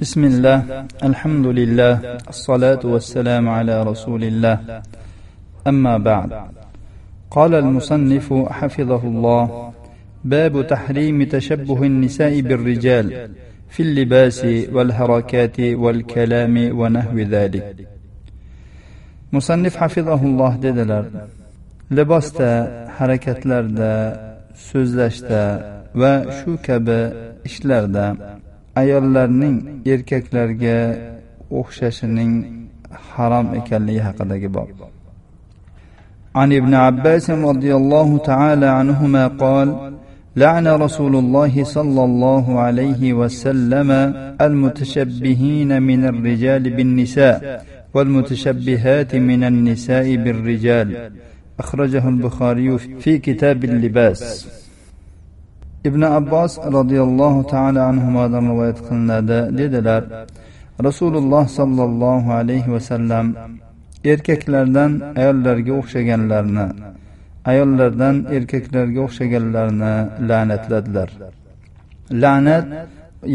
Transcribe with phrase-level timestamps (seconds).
[0.00, 1.94] بسم الله الحمد لله
[2.28, 4.82] الصلاة والسلام على رسول الله.
[5.66, 6.30] أما بعد
[7.30, 9.72] قال المصنف حفظه الله
[10.24, 13.30] باب تحريم تشبه النساء بالرجال
[13.68, 17.76] في اللباس والحركات والكلام ونحو ذلك.
[19.32, 21.04] مصنف حفظه الله dedilar
[21.90, 22.50] libosda
[22.98, 23.94] harakatlarda
[24.54, 25.44] so'zlashda
[25.94, 27.00] va shu kabi
[28.78, 29.56] ayollarning
[29.94, 30.78] erkaklarga
[31.60, 32.32] o'xshashining
[33.12, 34.68] harom ekanligi haqidagi bob
[36.40, 39.68] عن ابن عباس رضي الله تعالى عنهما قال
[40.36, 43.90] لعن رسول الله صلى الله عليه وسلم
[44.40, 47.64] المتشبهين من الرجال بالنساء
[47.94, 51.10] والمتشبهات من النساء بالرجال
[51.58, 54.48] أخرجه البخاري في كتاب اللباس
[55.84, 60.02] ibn abbos roziyallohu taolo anhudan rivoyat qilinadi dedilar.
[60.86, 63.26] Rasululloh sollallohu alayhi vasallam
[64.12, 66.66] erkaklardan ayollarga o'xshaganlarni
[67.50, 69.94] ayollardan erkaklarga o'xshaganlarni
[70.28, 71.10] la'natladilar.
[72.22, 72.66] La'nat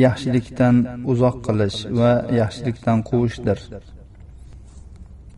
[0.06, 0.76] yaxshilikdan
[1.12, 3.60] uzoq qilish va yaxshilikdan quvishdir.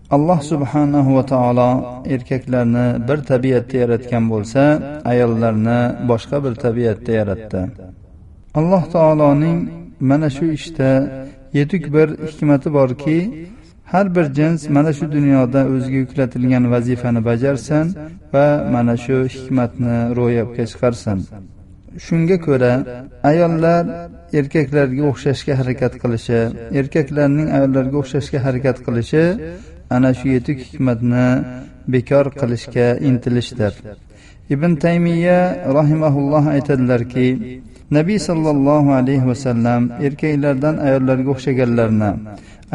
[0.10, 1.70] Alloh subhanahu va taolo
[2.16, 4.62] erkaklarni bir tabiatda yaratgan bo'lsa
[5.12, 7.62] ayollarni boshqa bir tabiatda yaratdi.
[8.60, 9.60] Alloh taoloning
[10.00, 10.90] mana shu ishda
[11.54, 13.20] yetuk bir hikmati borki
[13.94, 17.86] har bir jins mana shu dunyoda o'ziga yuklatilgan vazifani bajarsin
[18.34, 21.18] va mana shu hikmatni ro'yobga chiqarsin.
[22.06, 22.74] Shunga ko'ra
[23.32, 23.84] ayollar
[24.40, 26.40] erkaklarga o'xshashga harakat qilishi
[26.80, 29.24] erkaklarning ayollarga o'xshashga harakat qilishi
[29.90, 31.28] ana shu yetuk hikmatni
[31.94, 33.74] bekor qilishga intilishdir.
[34.54, 35.40] Ibn taymiya
[35.78, 37.28] rahimaulloh aytadilarki
[37.98, 42.12] nabiy sollallohu alayhi vasallam erkaklardan ayollarga o'xshaganlarni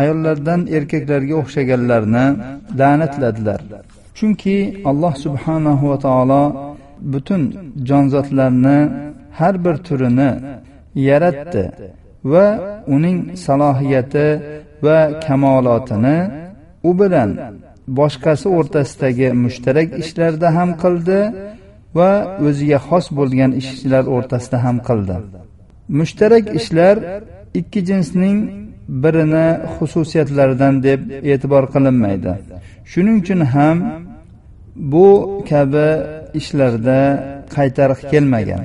[0.03, 2.27] ayollardan erkaklarga o'xshaganlarni
[2.81, 3.61] la'natladilar.
[4.19, 4.57] Chunki
[4.91, 6.45] alloh subhanahu va taolo
[7.13, 7.43] butun
[7.89, 8.79] jonzotlarni
[9.39, 10.31] har bir turini
[11.09, 11.65] yaratdi
[12.33, 12.47] va
[12.95, 14.29] uning salohiyati
[14.85, 16.19] va kamolotini
[16.89, 17.31] u bilan
[17.99, 21.21] boshqasi o'rtasidagi mushtarak ishlarda ham qildi
[21.99, 22.11] va
[22.47, 25.17] o'ziga xos bo'lgan ishlar o'rtasida ham qildi.
[25.99, 26.97] Mushtarak ishlar
[27.61, 28.39] ikki jinsning
[29.03, 31.01] birini xususiyatlaridan deb
[31.33, 32.33] e'tibor qilinmaydi.
[32.91, 33.77] Shuning uchun ham
[34.93, 35.09] bu
[35.51, 35.89] kabi
[36.41, 36.99] ishlarda
[37.57, 38.61] qaytariq kelmagan.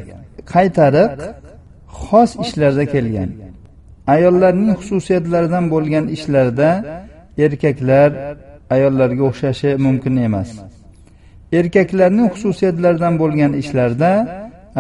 [0.54, 1.12] Qaytariq
[2.04, 3.30] xos ishlarda kelgan.
[4.14, 6.70] Ayollarning xususiyatlaridan bo'lgan ishlarda
[7.38, 8.10] erkaklar
[8.70, 10.50] ayollarga o'xshashi mumkin emas.
[11.60, 14.12] Erkaklarning xususiyatlaridan bo'lgan ishlarda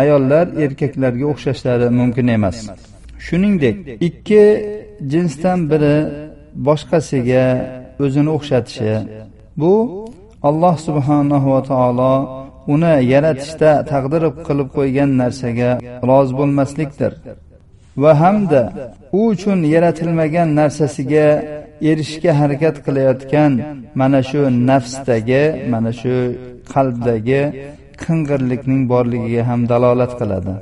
[0.01, 2.57] ayollar erkaklarga o'xshashlari mumkin emas.
[3.25, 3.75] Shuningdek
[4.07, 4.44] ikki
[5.11, 5.97] jinsdan biri
[6.67, 7.45] boshqasiga
[8.03, 8.94] o'zini o'xshatishi
[9.61, 9.73] bu
[10.49, 12.13] alloh subhanahu va taolo
[12.73, 15.71] uni yaratishda taqdir qilib qo'ygan narsaga
[16.09, 17.11] rozi bo'lmaslikdir.
[18.03, 18.61] Va hamda
[19.17, 21.27] u uchun yaratilmagan narsasiga
[21.90, 23.52] erishishga harakat qilayotgan
[24.00, 25.44] mana shu nafsdagi
[25.74, 26.16] mana shu
[26.74, 27.41] qalbdagi
[28.03, 30.53] qing'irlikning borligiga ham dalolat qiladi.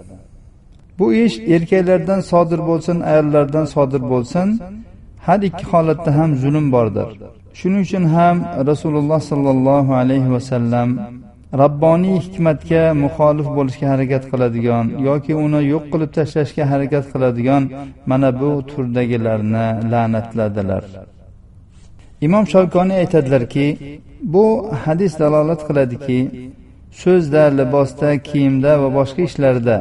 [1.00, 4.48] Bu ish erkaklardan sodir bo'lsin ayollardan sodir bo'lsin
[5.26, 7.08] har ikki holatda ham zulm bordir.
[7.60, 8.38] Shuning uchun ham
[8.70, 10.90] rasululloh sollallohu alayhi vasallam
[11.62, 17.64] rabboniy hikmatga muxolif bo'lishga harakat qiladigan yoki uni yo'q qilib tashlashga harakat qiladigan
[18.12, 20.84] mana bu turdagilarni la'natladilar.
[22.26, 23.68] Imom shovkoniy aytadilarki
[24.34, 24.46] bu
[24.84, 26.20] hadis dalolat qiladiki
[27.04, 29.78] so'zda libosda kiyimda va boshqa ishlarda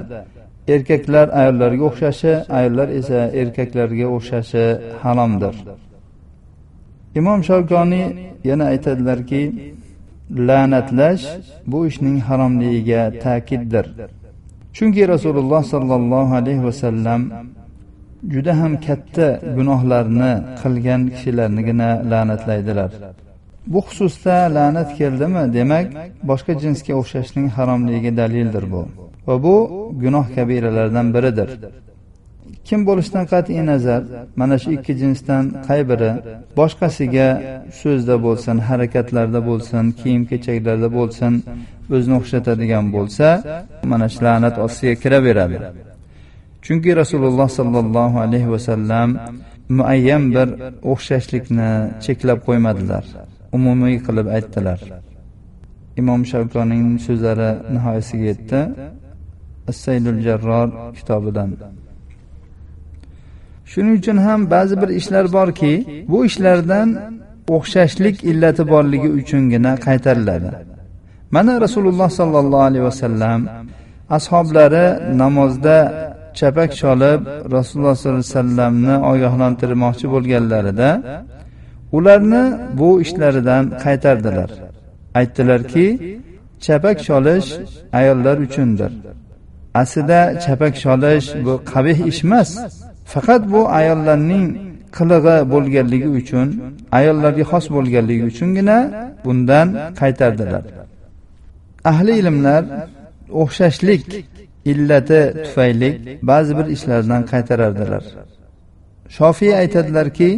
[0.75, 4.65] erkaklar ayollarga o'xshashi ayollar esa erkaklarga o'xshashi
[5.03, 5.55] haromdir.
[7.21, 8.07] Imom shavkoniy
[8.51, 9.43] yana aytadilarki
[10.49, 11.25] la'natlash
[11.67, 13.87] bu ishning haromligiga ta'kiddir.
[14.77, 17.23] Chunki rasululloh sollallohu alayhi vasallam
[18.35, 20.33] juda ham katta gunohlarni
[20.63, 22.91] qilgan kishilarnigina la'natlaydilar.
[23.67, 25.43] Bu xususda la'nat keldimi?
[25.57, 25.87] Demak
[26.31, 28.83] boshqa jinsga o'xshashning haromligiga dalildir bu.
[29.27, 29.57] Va bu
[30.03, 31.51] gunoh kabiralardan biridir.
[32.73, 34.03] Kim bo'lishidan qat'iy nazar
[34.41, 36.11] mana shu ikki jinsdan qay biri?
[36.59, 37.29] Boshqasiga
[37.81, 41.33] so'zda bo'lsin harakatlarda bo'lsin kiyim kechaklarda bo'lsin
[41.95, 43.27] o'zini o'xshatadigan bo'lsa
[43.91, 45.57] mana shu la'nat ostiga kiraveradi.
[46.65, 49.09] Chunki rasululloh sollallohu alayhi vasallam
[49.79, 50.49] muayyan bir
[50.93, 51.71] o'xshashlikni
[52.05, 53.05] cheklab qo'ymadilar
[53.57, 54.81] umumiy qilib aytdilar.
[56.01, 58.61] Imom shavkoniyning so'zlari nihoyasiga yetdi.
[59.71, 61.51] Assaylul jarror kitobidan.
[63.73, 65.73] Shuning uchun ham ba'zi bir ishlar borki
[66.13, 66.89] bu ishlardan
[67.57, 70.51] o'xshashlik illati borligi uchungina qaytariladi.
[71.35, 73.41] Mana rasululloh sollallohu alayhi vasallam
[74.17, 74.87] ashoblari
[75.23, 75.79] namozda
[76.39, 77.21] chapak cholib
[77.57, 80.91] rasululloh sollallohu alayhi vasallamni ogohlantirmoqchi bo'lganlarida
[81.97, 82.45] ularni
[82.79, 84.51] bu ishlaridan qaytardilar.
[85.19, 85.87] Aytdilarki
[86.65, 87.49] chapak cholish
[87.99, 88.93] ayollar uchundir.
[89.83, 92.51] Aslida chapak cholish bu qabih ish emas.
[93.13, 94.47] Faqat bu ayollarning
[94.97, 96.49] qilig'i bo'lganligi uchun
[96.99, 98.79] ayollarga xos bo'lganligi uchungina
[99.25, 99.69] bundan
[100.01, 100.65] qaytardilar.
[101.91, 102.63] Ahli ilmlar
[103.43, 104.05] o'xshashlik
[104.73, 105.91] illati tufayli
[106.31, 108.05] ba'zi bir ishlardan qaytarardilar.
[109.17, 110.31] Shofiy aytadilarki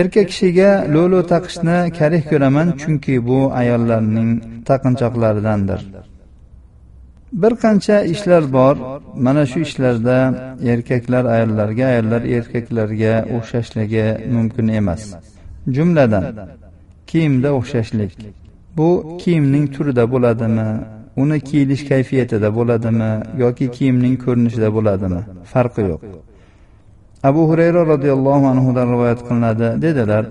[0.00, 4.30] erkak kishiga lo'lo taqishni karih ko'raman chunki bu ayollarning
[4.68, 5.80] taqinchoqlaridandir.
[7.42, 8.76] Bir qancha ishlar bor.
[9.26, 10.16] Mana shu ishlarda
[10.72, 15.02] erkaklar ayollarga ayollar erkaklarga o'xshashligi mumkin emas.
[15.76, 16.24] Jumladan
[17.10, 18.12] kiyimda o'xshashlik.
[18.76, 20.68] Bu kiyimning turida bo'ladimi?
[21.22, 23.10] Uni kiyilish kayfiyatida bo'ladimi?
[23.42, 25.20] Yoki kiyimning ko'rinishida bo'ladimi?
[25.52, 26.00] Farqi yo'q.
[27.28, 29.68] Abu hurayra roziyallohu anhudan rivoyat qilinadi.
[29.84, 30.24] Dedilar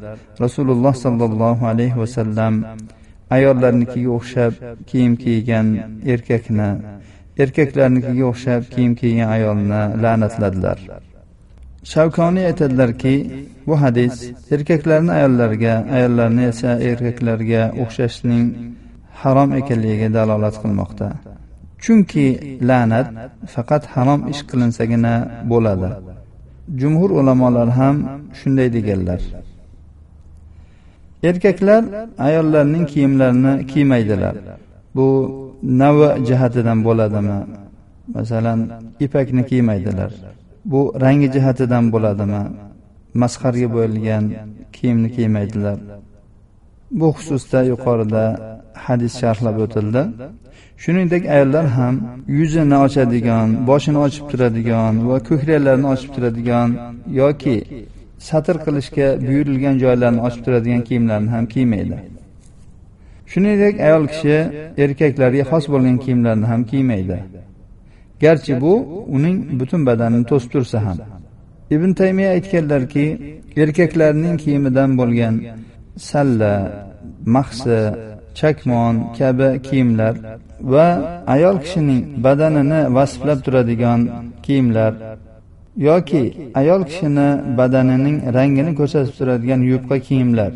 [0.43, 2.53] rasululloh sollallohu alayhi vasallam
[3.35, 4.53] ayollarnikiga o'xshab
[4.89, 5.67] kiyim kiygan
[6.13, 6.69] erkakni
[7.43, 10.79] erkaklarnikiga o'xshab kiyim kiygan ayolni la'natladilar.
[11.91, 13.15] Shavkoniy aytadilarki
[13.67, 14.15] bu hadis
[14.55, 18.45] erkaklarni ayollarga ayollarni esa erkaklarga o'xshashning
[19.21, 21.07] harom ekanligiga dalolat qilmoqda.
[21.83, 22.27] Chunki
[22.69, 23.07] la'nat
[23.53, 25.13] faqat harom ish qilinsagina
[25.51, 25.89] bo'ladi.
[26.81, 27.95] Jumhur ulamolar ham
[28.39, 29.21] shunday deganlar.
[31.29, 31.83] Erkaklar
[32.27, 34.35] ayollarning kiyimlarini kiymaydilar.
[34.95, 35.07] Bu
[35.81, 37.39] navi jihatidan bo'ladimi?
[38.15, 38.59] Masalan
[39.05, 40.11] ipakni kiymaydilar.
[40.71, 42.43] Bu rangi jihatidan bo'ladimi?
[43.21, 44.23] Masxarga bo'yalgan
[44.75, 45.77] kiyimni kiymaydilar.
[46.99, 48.23] Bu xususda yuqorida
[48.85, 50.01] hadis sharhlab o'tildi.
[50.83, 51.95] Shuningdek ayollar ham
[52.39, 56.69] yuzini ochadigan boshini ochib turadigan va ko'kraklarini ochib turadigan
[57.21, 57.57] yoki
[58.29, 61.97] satr qilishga buyurilgan joylarni ochib turadigan kiyimlarni ham kiymaydi.
[63.31, 64.37] Shuningdek ayol kishi
[64.83, 67.17] erkaklarga xos bo'lgan kiyimlarni ham kiymaydi.
[68.23, 68.73] Garchi bu
[69.15, 70.97] uning butun badanini to'sib tursa ham.
[71.75, 73.05] Ibn taymiya aytganlarki
[73.63, 75.35] erkaklarning kiyimidan bo'lgan
[76.09, 76.53] salla
[77.35, 77.79] mahsi
[78.39, 80.15] chakmon kabi kiyimlar
[80.73, 80.87] va
[81.35, 84.01] ayol kishining badanini vasflab turadigan
[84.45, 84.93] kiyimlar
[85.77, 90.51] yoki ayol kishini badanining rangini ko'rsatib turadigan yupqa kiyimlar.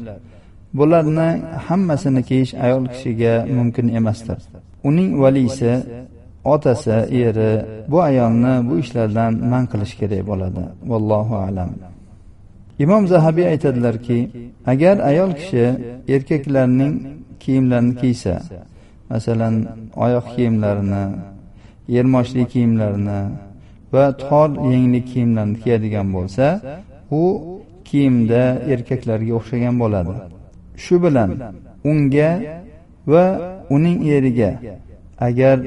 [0.74, 1.30] Bularni
[1.68, 4.38] hammasini kiyish ayol kishiga mumkin emasdir.
[4.83, 5.71] Uning valisi
[6.54, 7.51] otasi eri
[7.92, 10.63] bu ayolni bu ishlardan man qilish kerak bo'ladi.
[10.92, 11.69] Vallohu alam.
[12.83, 14.19] Imom zahabiy aytadilarki
[14.71, 15.66] agar ayol kishi
[16.16, 16.94] erkaklarning
[17.39, 18.33] kiyimlarini kiysa
[19.10, 19.56] masalan
[20.06, 21.04] oyoq kiyimlarini
[21.95, 23.19] yermoshli kiyimlarini
[23.94, 26.45] va tor yengli kiyimlarni kiyadigan bo'lsa
[27.21, 27.24] u
[27.89, 28.44] kiyimda
[28.74, 30.13] erkaklarga o'xshagan bo'ladi.
[30.83, 31.30] Shu bilan
[31.91, 32.30] unga
[33.12, 33.25] va
[33.75, 34.51] uning eriga
[35.27, 35.57] agar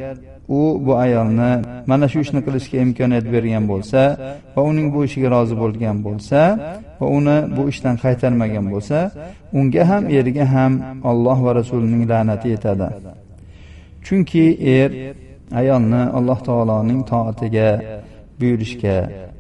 [0.49, 1.53] u bu ayolni
[1.91, 4.01] mana shu ishni qilishga imkoniyat bergan bo'lsa
[4.55, 6.41] va uning bu ishiga rozi bo'lgan bo'lsa
[7.01, 8.99] va uni bu ishdan qaytarmagan bo'lsa
[9.59, 10.73] unga ham eriga ham
[11.11, 12.89] alloh va rasulining la'nati yetadi.
[14.07, 14.45] Chunki
[14.79, 14.91] er
[15.61, 17.69] ayolni alloh taoloning toatiga
[18.43, 18.97] buyurishga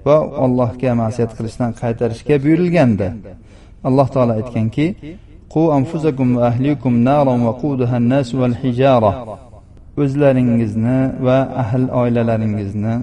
[0.06, 3.08] va allohga ma'siyat qilishdan qaytarishga buyurilganda
[3.88, 4.86] alloh taolo aytganki
[5.54, 9.12] qu anfusakum va ahlikum naron waquduha an-nas wal hijara.
[10.02, 12.94] O'zlaringizni va ahl oilalaringizni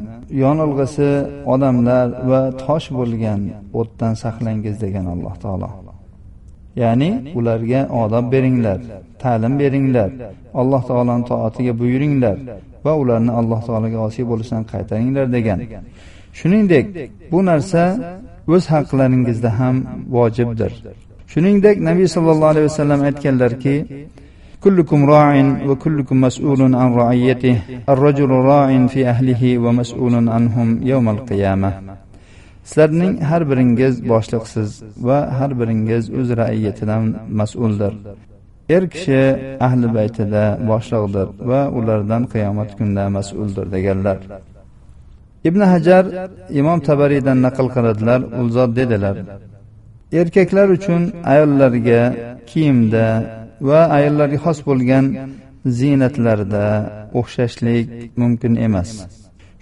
[0.43, 1.09] yonilg'isi
[1.53, 3.41] odamlar va tosh bo'lgan
[3.79, 5.69] o'tdan saqlangiz degan alloh taolo.
[6.81, 8.79] Ya'ni ularga odob beringlar
[9.23, 10.09] ta'lim beringlar
[10.61, 12.37] alloh taoloni toatiga buyuringlar
[12.84, 15.58] va ularni alloh taologa osiy bo'lishdan qaytaringlar degan
[16.38, 16.86] shuningdek
[17.32, 17.82] bu narsa
[18.54, 19.76] o'z haqlaringizda ham
[20.16, 20.72] vojibdir
[21.32, 23.76] shuningdek nabiy sollallohu alayhi vasallam aytganlarki
[24.64, 25.30] كلكم راع
[25.68, 27.56] وكلكم مسؤول عن رعيته
[27.88, 31.72] الرجل راع في أهله ومسؤول عنهم يوم القيامة
[32.64, 34.70] sizlarning har biringiz boshliqsiz
[35.06, 37.04] va har biringiz o'z raiyatidan
[37.40, 37.92] mas'uldir
[38.75, 39.21] Er kishi
[39.67, 44.17] ahli baytida boshliqdir va ulardan qiyomat kunida mas'uldir deganlar.
[45.49, 46.05] Ibn hajar
[46.59, 49.15] imom tabariydan naql qiladilar u zot dedilar.
[50.21, 51.01] Erkaklar uchun
[51.33, 52.01] ayollarga
[52.49, 53.05] kiyimda
[53.69, 55.05] va ayollarga xos bo'lgan
[55.79, 56.65] ziynatlarda
[57.19, 57.87] o'xshashlik
[58.21, 58.89] mumkin emas.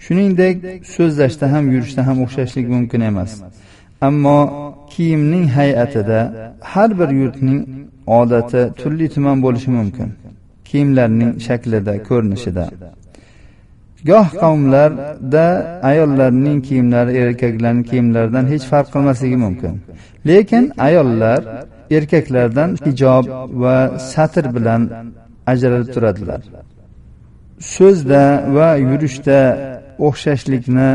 [0.04, 0.56] Shuningdek
[0.94, 3.30] so'zlashda ham yurishda ham o'xshashlik mumkin emas.
[4.08, 4.40] Ammo
[4.94, 6.20] kiyimning hay'atida
[6.72, 7.60] har bir yurtning
[8.18, 10.08] odati turli tuman bo'lishi mumkin.
[10.68, 12.64] Kiyimlarning shaklida ko'rinishida.
[14.10, 15.46] Goh qavmlarda
[15.90, 19.74] ayollarning kiyimlari erkaklarning kiyimlaridan hech farq qilmasligi mumkin.
[20.28, 21.40] Lekin ayollar
[21.96, 23.24] erkaklardan hijob
[23.62, 23.76] va
[24.12, 24.82] satr bilan
[25.52, 26.40] ajralib turadilar.
[27.74, 28.24] So'zda
[28.56, 29.38] va yurishda
[30.06, 30.90] o'xshashlikni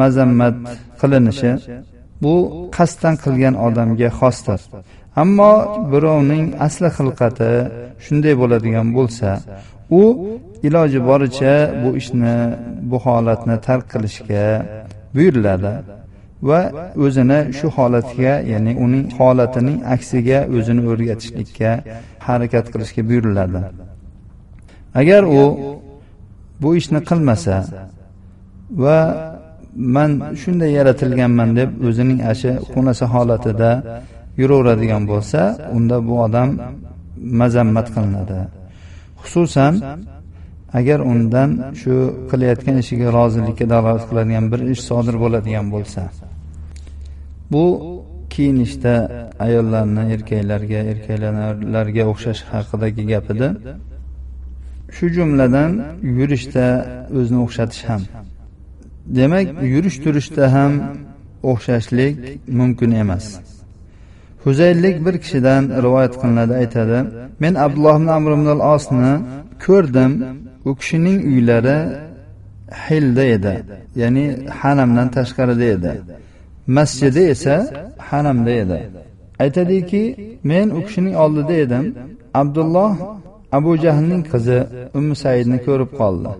[0.00, 0.56] mazammat
[1.00, 1.52] qilinishi
[2.22, 2.34] bu
[2.76, 4.60] qasddan qilgan odamga xosdir.
[5.16, 5.52] Ammo
[5.92, 7.50] birovning asli xilqati
[8.04, 9.28] shunday bo'ladigan bo'lsa
[10.00, 10.02] u
[10.66, 12.34] iloji boricha bu ishni
[12.90, 14.44] bu holatni tark qilishga
[15.14, 15.72] buyuriladi
[16.48, 16.60] va
[17.04, 21.70] o'zini shu holatga ya'ni uning holatining aksiga o'zini o'rgatishlikka
[22.26, 23.60] harakat qilishga buyuriladi.
[25.00, 25.42] Agar u
[26.62, 27.56] bu ishni qilmasa
[28.84, 28.98] va
[29.96, 30.10] man
[30.42, 33.70] shunday yaratilganman deb o'zining ashi xunasa holatida
[34.40, 35.40] yuraveradigan bo'lsa
[35.76, 36.48] unda bu odam
[37.40, 38.38] mazammat qilinadi.
[39.22, 39.74] Xususan
[40.78, 41.94] agar undan shu
[42.30, 46.02] qilayotgan ishiga rozilikka dalolat qiladigan bir ish sodir bo'ladigan bo'lsa
[47.52, 47.64] bu
[48.32, 48.94] kiyinishda
[49.46, 53.48] ayollarni erkaklarga erkaklarga o'xshash haqidagi gap edi
[54.96, 55.70] shu jumladan
[56.18, 56.66] yurishda
[57.18, 58.02] o'zini o'xshatish ham
[59.18, 60.72] demak yurish turishda ham
[61.50, 62.14] o'xshashlik
[62.58, 63.26] mumkin emas.
[64.44, 66.98] Huzayllik bir kishidan rivoyat qilinadi aytadi
[67.42, 69.12] men abdulloh ibn amr ibn al osni
[69.64, 70.12] ko'rdim
[70.68, 71.78] u kishining uylari
[72.86, 73.54] hilda edi
[73.96, 74.24] ya'ni
[74.60, 75.92] hanamdan tashqarida edi.
[76.66, 77.56] Masjidi esa
[77.98, 78.78] hanamda edi.
[79.38, 80.02] Aytadiki
[80.44, 81.84] men u kishining oldida edim.
[82.34, 82.92] Abdulloh
[83.52, 84.58] abu jahlning qizi
[84.98, 86.30] ummu saidni ko'rib qoldi.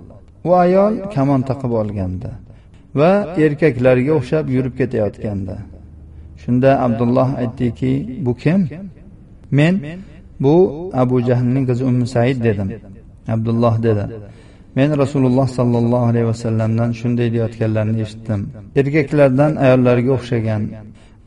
[0.49, 2.31] U ayol kamon taqib olgandi
[2.99, 3.11] va
[3.45, 5.57] erkaklarga o'xshab yurib ketayotgandi.
[6.43, 7.93] Shunda abdulloh aytdiki
[8.27, 8.61] bu kim?
[9.51, 9.75] Men
[10.41, 10.55] bu
[11.03, 12.69] abu jahlning qizi ummu said dedim.
[13.35, 14.05] Abdulloh dedi
[14.77, 18.41] men rasululloh sollallohu alayhi vasallamdan shunday deyayotganlarini eshitdim.
[18.81, 20.63] Erkaklardan ayollarga o'xshagan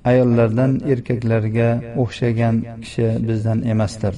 [0.09, 1.69] ayollardan erkaklarga
[2.01, 4.13] o'xshagan kishi bizdan emasdir.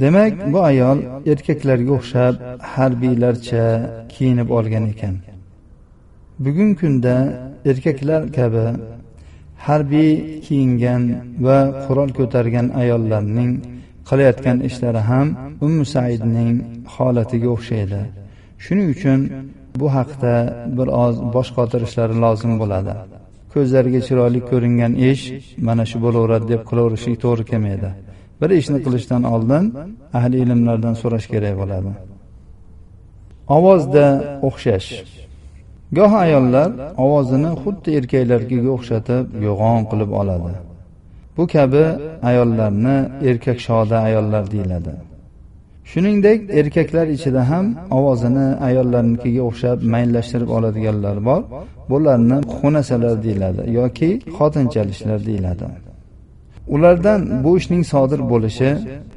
[0.00, 0.98] Demak bu ayol
[1.32, 2.34] erkaklarga o'xshab
[2.74, 3.64] harbiylarcha
[4.12, 5.14] kiyinib olgan ekan.
[6.44, 7.14] Bugungi kunda
[7.70, 8.66] erkaklar kabi
[9.66, 10.12] harbiy
[10.46, 11.02] kiyingan
[11.46, 13.52] va qurol ko'targan ayollarning
[14.08, 15.26] qilayotgan ishlari ham
[15.66, 16.54] ummu saidning
[16.94, 18.00] holatiga o'xshaydi.
[18.64, 19.20] Shuning uchun
[19.80, 20.34] bu haqda
[20.76, 22.94] bir oz bosh qotirishlari lozim bo'ladi.
[23.52, 25.22] Ko'zlariga chiroyli ko'ringan ish
[25.66, 27.90] mana shu bo'laveradi deb qilaverishlik to'g'ri kelmaydi.
[28.40, 29.64] Bir ishni qilishdan oldin
[30.18, 31.92] ahli ilmlardan so'rash kerak bo'ladi.
[33.56, 34.06] Ovozda
[34.48, 34.88] o'xshash
[35.98, 36.70] goh ayollar
[37.04, 40.52] ovozini xuddi erkaklarga o'xshatib yo'g'on qilib oladi.
[41.36, 41.84] Bu kabi
[42.30, 42.96] ayollarni
[43.30, 44.92] erkak shoda ayollar deyiladi.
[45.90, 47.66] Shuningdek erkaklar ichida ham
[47.98, 51.42] ovozini ayollarnikiga o'xshab mayllashtirib oladiganlar bor.
[51.90, 55.64] Bularni xunasalar deyiladi yoki xotinchalishlar deyiladi.
[56.74, 58.70] Ulardan bu ishning sodir bo'lishi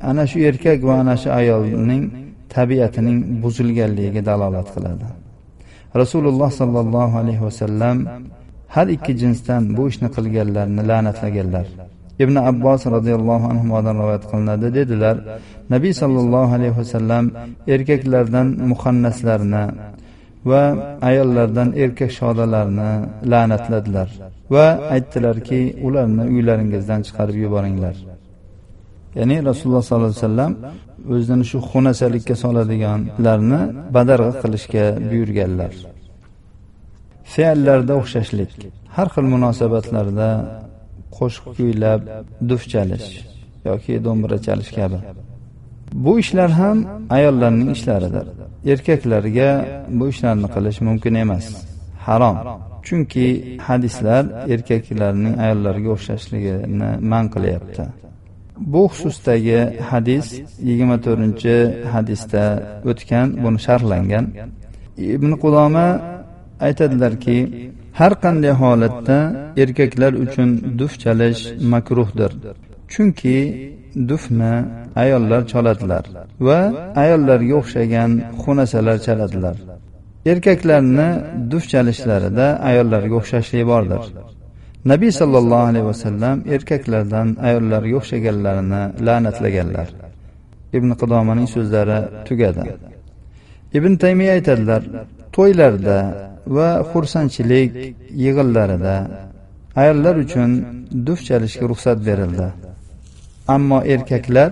[0.10, 2.04] ana shu erkak va ana shu ayolning
[2.56, 5.06] tabiatining buzilganligiga dalolat qiladi.
[6.02, 7.98] Rasululloh sollallohu alayhi vasallam
[8.76, 11.68] har ikki jinsdan bu ishni qilganlarni la'natlaganlar.
[12.24, 15.16] Ibn abbos roziyallohu anhudan rivoyat qilinadi dedilar
[15.74, 17.26] nabiy sollallohu alayhi vasallam
[17.74, 19.66] erkaklardan muhannaslarni
[20.50, 20.64] va
[21.10, 22.92] ayollardan erkak shodalarni
[23.32, 24.10] la'natladilar
[24.54, 27.96] va aytdilarki ularni uylaringizdan chiqarib yuboringlar.
[29.18, 30.52] Ya'ni rasululloh sollallohu alayhi vasallam
[31.14, 33.62] o'zini shu xunasalikka soladiganlarni
[33.96, 35.74] badarg'a qilishga buyurganlar.
[37.34, 38.52] Fe'llarda o'xshashlik
[38.96, 40.30] har xil munosabatlarda
[41.18, 42.02] qo'shiq kuylab
[42.50, 43.08] duf chalish
[43.70, 45.00] yoki do'mbira chalish kabi.
[46.06, 46.78] Bu ishlar ham
[47.18, 48.26] ayollarning ishlaridir.
[48.74, 49.50] Erkaklarga
[50.00, 51.46] bu ishlarni qilish mumkin emas
[52.08, 52.38] harom.
[52.88, 53.28] Chunki
[53.68, 57.84] hadislar erkaklarning ayollarga o'xshashligini man qilyapti.
[58.58, 59.60] Bu xususdagi
[59.90, 60.28] hadis
[60.68, 61.56] yigirma to'rtinchi
[61.94, 62.44] hadisda
[62.90, 64.26] o'tgan buni sharhlangan.
[65.16, 65.88] Ibn qudoma
[66.68, 67.38] aytadilarki
[68.00, 69.18] har qanday holatda
[69.64, 71.42] erkaklar uchun duf chalish
[71.74, 72.32] makruhdir
[72.94, 73.38] chunki
[74.10, 74.56] dufni
[75.04, 76.06] ayollar choladilar
[76.48, 76.60] va
[77.04, 78.12] ayollarga o'xshagan
[78.44, 79.56] xunasalar chaladilar.
[80.32, 81.10] Erkaklarni
[81.52, 84.04] duf chalishlarida ayollarga o'xshashlik bordir
[84.92, 89.88] nabiy sollallohu alayhi vasallam erkaklardan ayollarga o'xshaganlarini la'natlaganlar.
[90.78, 92.64] Ibn qidomaning so'zlari tugadi.
[93.78, 94.82] Ibn taymiya aytadilar
[95.36, 95.98] to'ylarda
[96.58, 97.70] va xursandchilik
[98.24, 98.96] yig'inlarida
[99.82, 100.50] ayollar uchun
[101.08, 102.48] duf chalishga ruxsat berildi.
[103.56, 104.50] Ammo erkaklar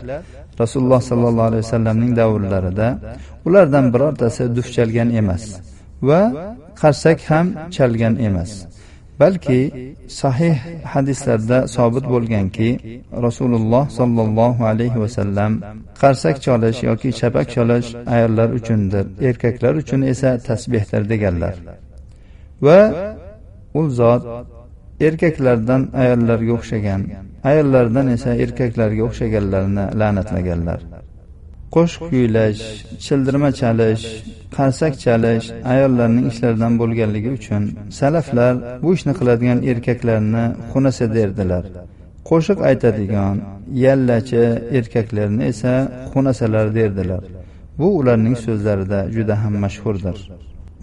[0.61, 2.87] rasululloh sollallohu alayhi vasallamning davrlarida
[3.47, 5.43] ulardan birortasi duf chalgan emas
[6.07, 6.21] va
[6.81, 8.51] qarsak ham chalgan emas.
[9.19, 9.59] Balki
[10.07, 10.55] sahih
[10.93, 12.69] hadislarda sobit bo'lganki
[13.25, 15.51] rasululloh sollallohu alayhi vasallam
[16.01, 21.55] qarsak cholish yoki chapak cholish ayollar uchundir erkaklar uchun esa tasbehdir deganlar.
[22.65, 22.79] Va
[23.79, 24.23] u zot
[25.07, 27.01] erkaklardan ayollarga o'xshagan
[27.49, 30.79] ayollardan esa erkaklarga o'xshaganlarni la'natlaganlar.
[31.75, 32.61] Qo'shiq kuylash
[33.05, 34.03] childirma chalish
[34.57, 37.63] qarsak chalish ayollarning ishlaridan bo'lganligi uchun
[37.99, 38.53] salaflar
[38.83, 41.63] bu ishni qiladigan erkaklarni xunasa derdilar.
[42.29, 43.35] Qo'shiq aytadigan
[43.85, 44.43] yallachi
[44.77, 45.73] erkaklarni esa
[46.13, 47.23] xunasalar derdilar.
[47.79, 50.17] Bu ularning so'zlarida juda ham mashhurdir.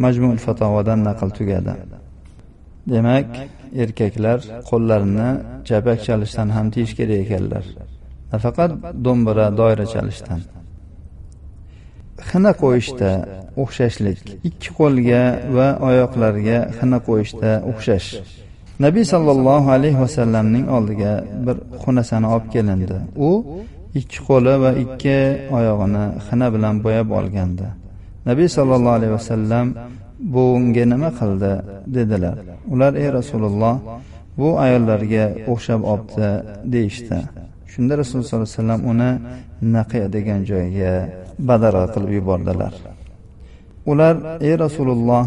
[0.05, 1.73] Majmul fatovodan naql tugadi.
[2.93, 3.29] Demak
[3.83, 4.39] erkaklar
[4.71, 5.31] qo'llarini
[5.69, 7.65] chapak chalishdan ham tiyish kerak ekanlar.
[8.33, 8.71] Nafaqat
[9.05, 10.41] do'mbira doira chalishdan.
[12.29, 13.11] Xina qo'yishda
[13.63, 15.23] o'xshashlik ikki qo'lga
[15.57, 18.09] va oyoqlarga xina qo'yishda o'xshash.
[18.85, 21.13] Nabiy sollallohu alayhi vasallamning oldiga
[21.47, 22.97] bir xunasani olib kelindi.
[23.29, 23.31] U
[24.01, 25.19] ikki qo'li va ikki
[25.59, 27.67] oyog'ini xina bilan bo'yab olgandi.
[28.29, 29.67] Nabiy sollallohu alayhi vasallam
[30.35, 31.53] bunga nima qildi?
[31.97, 32.37] dedilar.
[32.73, 33.75] Ular ey rasululloh
[34.39, 36.29] bu ayollarga o'xshab olibdi
[36.75, 37.19] deyishdi.
[37.73, 39.11] Shunda rasululloh sollallohu alayhi vasallam uni
[39.77, 40.95] naqiya degan joyga
[41.49, 42.73] badara qilib yubordilar.
[43.91, 44.15] Ular
[44.49, 45.25] ey rasululloh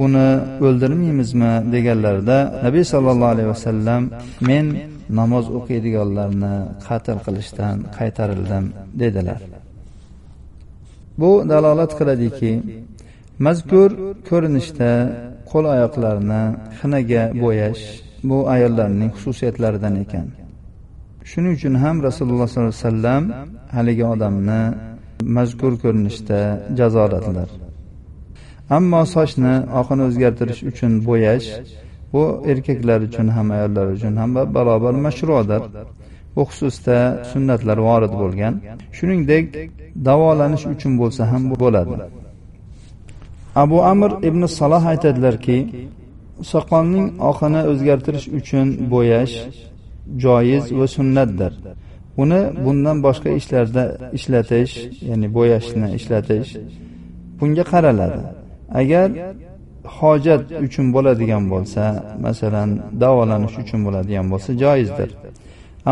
[0.00, 0.28] buni
[0.66, 1.52] o'ldirmaymizmi?
[1.74, 4.02] deganlarida nabiy sollallohu alayhi vasallam
[4.50, 4.66] men
[5.20, 6.54] namoz o'qiydiganlarni
[6.86, 8.64] qatl qilishdan qaytarildim
[9.02, 9.40] dedilar.
[11.20, 12.52] Bu dalolat qiladiki
[13.46, 13.90] mazkur
[14.28, 14.92] ko'rinishda
[15.50, 16.42] qo'l oyoqlarni
[16.78, 17.82] xinaga bo'yash
[18.28, 20.26] bu ayollarning xususiyatlaridan ekan.
[21.30, 23.22] Shuning uchun ham rasululloh sollallohu alayhi vasallam
[23.76, 24.62] haligi odamni
[25.36, 26.38] mazkur ko'rinishda
[26.78, 27.48] jazoladilar
[28.76, 31.48] ammo sochni oqini o'zgartirish uchun bo'yash
[32.12, 35.62] bu erkaklar uchun ham ayollar uchun ham barobar mashrudir
[36.38, 36.96] bu xususda
[37.32, 38.54] sunnatlar vorid bo'lgan.
[38.96, 39.46] Shuningdek
[40.08, 41.96] davolanish uchun bo'lsa ham bo'ladi.
[43.62, 45.58] Abu amr ibn saloh aytadilarki
[46.52, 49.34] soqolning oqini o'zgartirish uchun bo'yash
[50.24, 51.52] joiz va sunnatdir.
[52.22, 53.84] Uni bundan boshqa ishlarda
[54.18, 54.72] ishlatish
[55.08, 56.50] ya'ni bo'yashni ishlatish
[57.38, 58.20] bunga qaraladi.
[58.80, 59.08] Agar
[59.98, 61.82] hojat uchun bo'ladigan bo'lsa
[62.26, 62.70] masalan
[63.02, 65.10] davolanish uchun bo'ladigan bo'lsa joizdir.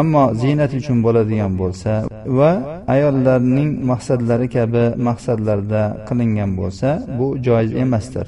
[0.00, 1.92] Ammo ziynat uchun bo'ladigan bo'lsa
[2.38, 2.50] va
[2.94, 8.26] ayollarning maqsadlari kabi maqsadlarda qilingan bo'lsa bu joiz emasdir.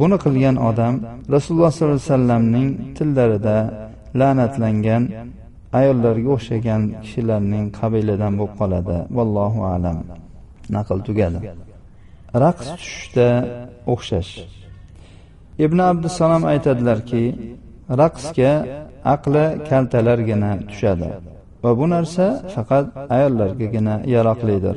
[0.00, 0.94] Buni qilgan odam
[1.34, 3.56] rasululloh sollallohu alayhi vasallamning tillarida
[4.20, 5.02] la'natlangan
[5.78, 8.96] ayollarga o'xshagan kishilarning qabiladan bo'lib qoladi.
[9.16, 9.98] Vallohu alam.
[10.76, 11.38] Naql tugadi.
[12.44, 13.28] Raqs tushishda
[13.92, 14.32] o'xshash.
[15.64, 17.24] Ibn abdusalom aytadilarki
[18.02, 18.52] raqsga
[19.14, 21.08] aqli kaltalargina tushadi
[21.62, 24.76] va bu narsa faqat ayollargagina yaroqlidir.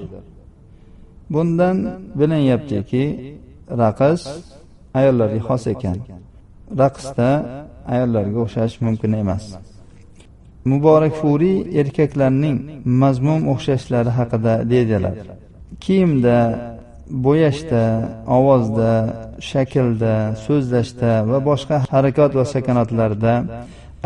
[1.34, 1.78] Bundan
[2.20, 3.04] bilinyaptiki
[3.84, 4.22] raqs
[5.00, 5.98] ayollarga xos ekan.
[6.82, 7.30] Raqsda
[7.94, 9.46] ayollarga o'xshash mumkin emas.
[10.66, 15.16] Muborak furiy erkaklarning mazmum o'xshashlari haqida deydilar.
[15.84, 16.38] Kiyimda
[17.26, 17.84] bo'yashda
[18.38, 18.92] ovozda
[19.52, 23.34] shaklda so'zlashda va boshqa harakat va sakanatlarda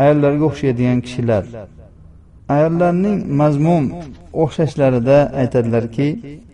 [0.02, 1.44] ayollarga o'xshaydigan kishilar.
[2.54, 3.84] Ayollarning mazmum
[4.42, 6.08] o'xshashlarida aytadilarki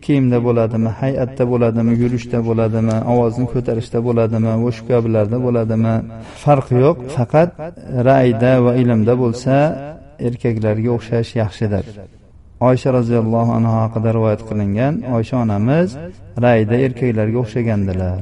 [0.05, 5.95] kiyimda bo'ladimi hay'atda bo'ladimi yurishda bo'ladimi ovozni ko'tarishda bo'ladimi va shu kabilarda bo'ladimi.
[6.45, 7.51] Farq yo'q faqat
[8.09, 9.55] rayda va ilmda bo'lsa
[10.29, 11.85] erkaklarga o'xshash yaxshidir.
[12.69, 15.89] Oysha roziyallohu anhu haqida rivoyat qilingan oysha onamiz
[16.45, 18.21] rayda erkaklarga o'xshagandilar.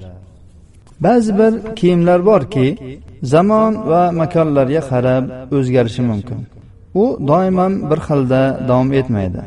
[1.06, 2.66] Ba'zi bir kiyimlar borki
[3.33, 5.24] zamon va makonlarga qarab
[5.56, 6.40] o'zgarishi mumkin.
[6.94, 9.42] U doimam bir xilda davom etmaydi.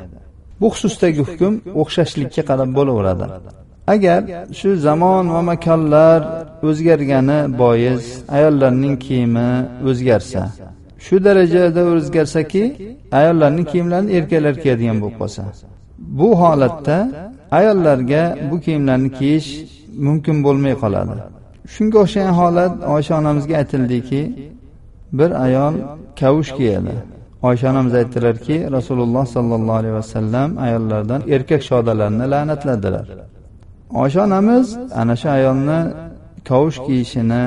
[0.62, 3.26] Bu xususdagi hukm o'xshashlikka qarab bo'laveradi.
[3.94, 4.22] Agar
[4.60, 6.20] shu zamon va makonlar
[6.70, 9.50] o'zgargani bois ayollarning kiyimi
[9.90, 10.42] o'zgarsa
[11.06, 12.64] shu darajada o'zgarsaki
[13.20, 15.44] ayollarning kiyimlarini erkaklar kiyadigan bo'lib qolsa
[16.20, 16.98] bu holatda
[17.58, 19.50] ayollarga bu kiyimlarni kiyish
[20.08, 21.16] mumkin bo'lmay qoladi.
[21.74, 24.22] Shunga o'xshagan holat oysha onamizga aytildiki
[25.20, 25.74] bir ayol
[26.20, 26.94] kavush kiyadi.
[27.48, 33.06] Oysha onamiz aytdilarki rasululloh sollallohu alayhi vasallam ayollardan erkak shodalarni la'natladilar.
[34.02, 34.68] Oysha onamiz
[35.02, 35.80] ana shu ayolni
[36.50, 37.44] kavush kiyishini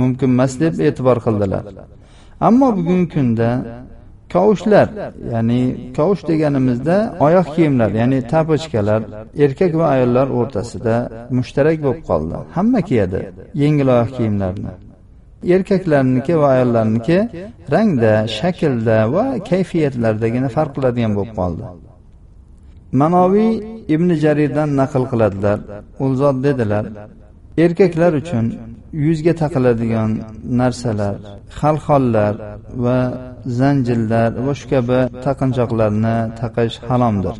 [0.00, 1.64] mumkin emas deb e'tibor qildilar.
[2.48, 3.50] Ammo bugungi kunda
[4.34, 4.88] kavushlar
[5.34, 5.60] ya'ni
[5.96, 9.00] kavush deganimizda oyoq kiyimlar ya'ni tapochkalar
[9.44, 10.94] erkak va ayollar o'rtasida
[11.38, 12.36] mushtarak bo'lib qoldi.
[12.56, 13.20] Hamma kiyadi
[13.62, 14.72] yengil oyoq kiyimlarni.
[15.54, 17.18] Erkaklarniki va ayollarniki
[17.74, 21.62] rangda shaklda va kayfiyatlardagina farq qiladigan bo'lib qoldi.
[23.00, 23.52] Manoviy
[23.94, 25.58] ibn jarirdan naql qiladilar.
[26.04, 26.84] U zot dedilar
[27.64, 28.46] erkaklar uchun
[29.04, 30.10] yuzga taqiladigan
[30.60, 31.14] narsalar
[31.58, 32.34] xalxollar
[32.84, 32.98] va
[33.60, 37.36] zanjirlar va shu kabi taqinchoqlarni taqish haromdir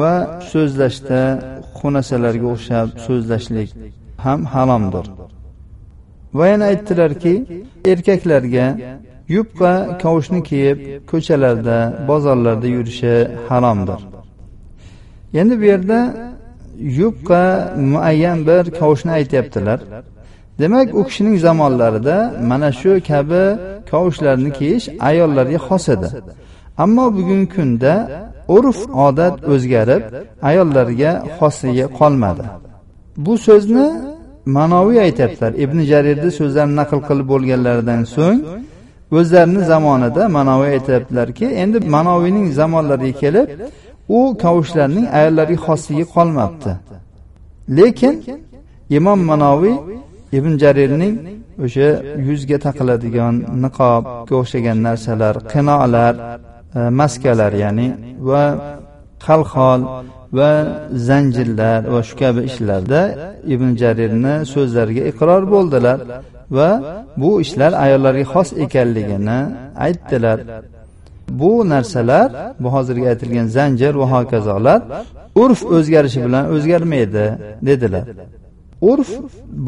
[0.00, 0.14] va
[0.50, 1.22] so'zlashda
[1.78, 3.68] xunasalarga o'xshab so'zlashlik
[4.24, 5.06] ham haromdir.
[6.34, 7.34] Va yana aytdilarki
[7.84, 8.66] erkaklarga
[9.36, 10.78] yupqa kavushni kiyib
[11.10, 13.14] ko'chalarda bozorlarda yurishi
[13.48, 14.00] haromdir.
[15.40, 15.98] Endi bu yerda
[17.00, 17.42] yupqa
[17.92, 19.80] muayyan bir kavushni aytyaptilar.
[20.60, 22.16] Demak u kishining zamonlarida
[22.50, 23.44] mana shu kabi
[23.90, 26.08] kavushlarni kiyish ayollarga xos edi.
[26.84, 27.94] Ammo bugungi kunda
[28.56, 30.02] urf odat o'zgarib
[30.48, 32.44] ayollarga xosligi qolmadi.
[33.24, 33.86] Bu so'zni
[34.56, 35.52] manoviy aytyaptilar.
[35.64, 38.38] Ibn jarirni so'zlarini naql qilib bo'lganlaridan so'ng
[39.18, 43.46] o'zlarini zamonida manoviy aytyaptilarki endi manoviyning zamonlariga kelib
[44.16, 46.70] u kavushlarning ayollarga xosligi qolmabdi.
[47.78, 48.14] Lekin
[48.98, 49.76] imom manoviy
[50.38, 51.14] ibn jarirning
[51.64, 51.88] o'sha
[52.28, 53.34] yuzga taqiladigan
[53.64, 56.14] niqobga o'xshagan narsalar qinolar
[56.78, 57.88] e, maskalar ya'ni
[58.30, 58.44] va
[59.26, 59.80] qalxol
[60.32, 60.50] va
[61.08, 63.00] zanjirlar va shu kabi ishlarda
[63.54, 65.98] ibn jarirni so'zlariga iqror bo'ldilar
[66.56, 66.70] va
[67.16, 69.40] bu ishlar ayollarga xos ekanligini
[69.86, 70.38] aytdilar.
[71.40, 72.28] Bu narsalar
[72.62, 74.80] bu hozirgi aytilgan zanjir va hokazolar
[75.42, 77.26] urf o'zgarishi bilan o'zgarmaydi
[77.68, 78.06] dedilar.
[78.90, 79.10] Urf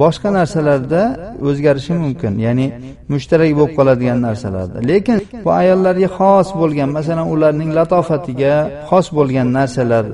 [0.02, 1.02] boshqa narsalarda
[1.48, 2.66] o'zgarishi mumkin ya'ni
[3.12, 4.78] mushtarak bo'lib qoladigan narsalarda.
[4.90, 8.54] Lekin bu ayollarga xos bo'lgan masalan ularning latofatiga
[8.90, 10.04] xos bo'lgan narsalar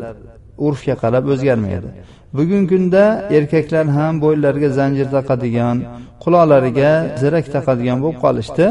[0.66, 1.88] urfga qarab o'zgarmaydi.
[2.36, 3.04] Bugungi kunda
[3.38, 5.76] erkaklar ham bo'ylariga zanjir taqadigan
[6.22, 6.90] quloqlariga
[7.22, 8.66] zirak taqadigan bo'lib qolishdi.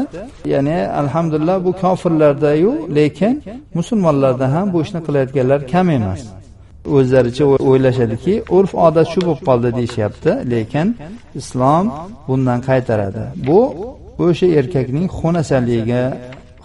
[0.54, 3.34] Ya'ni alhamdulillah bu kofirlardayu lekin
[3.78, 6.22] musulmonlarda ham bu ishni qilayotganlar kam emas.
[6.96, 10.86] O'zlaricha o'ylashadiki urf odat shu bo'lib qoldi deyishyapti lekin
[11.40, 11.84] islom
[12.28, 13.22] bundan qaytaradi.
[13.48, 13.60] Bu
[14.26, 16.02] o'sha erkakning xunasaligiga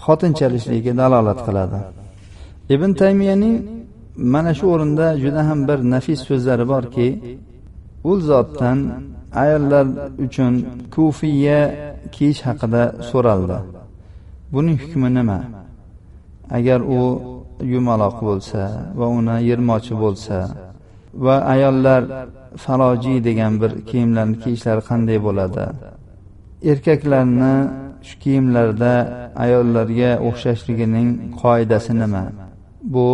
[0.06, 1.80] xotinchalishligiga dalolat qiladi.
[2.76, 3.56] Ibn taymiyaning
[4.16, 7.08] mana shu o'rinda juda ham bir nafis so'zlari borki
[8.12, 8.80] u zotdan
[9.44, 9.86] ayollar
[10.26, 10.54] uchun
[10.94, 11.60] kufiya
[12.16, 13.58] kiyish haqida so'raldi.
[14.54, 15.40] Buning hukmi nima?
[16.58, 17.02] Agar u
[17.74, 18.62] yumaloq bo'lsa
[19.00, 20.38] va uni yirmochi bo'lsa
[21.26, 22.02] va ayollar
[22.64, 25.66] faroji degan bir kiyimlarni kiyishlari qanday bo'ladi?
[26.72, 27.54] Erkaklarni
[28.08, 28.94] shu kiyimlarda
[29.44, 31.10] ayollarga o'xshashligining
[31.42, 32.24] qoidasi nima?
[32.94, 33.08] Bu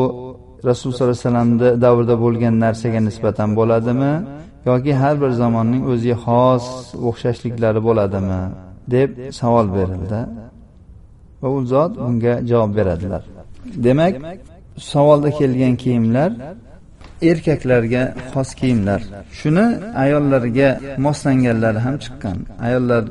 [0.70, 4.14] rasululloh sollallohu alayhi vasallamni davrida bo'lgan narsaga nisbatan bo'ladimi?
[4.70, 6.66] Yoki har bir zamonning o'ziga xos
[7.10, 8.42] o'xshashliklari bo'ladimi?
[8.92, 10.20] deb savol berildi.
[11.42, 13.24] Va u zot bunga javob beradilar.
[13.86, 14.14] Demak
[14.92, 16.32] savolda kelgan kiyimlar
[17.30, 18.04] erkaklarga
[18.34, 19.02] xos kiyimlar.
[19.40, 19.66] Shuni
[20.04, 20.70] ayollarga
[21.06, 22.38] moslanganlari ham chiqqan.
[22.68, 23.04] Ayollar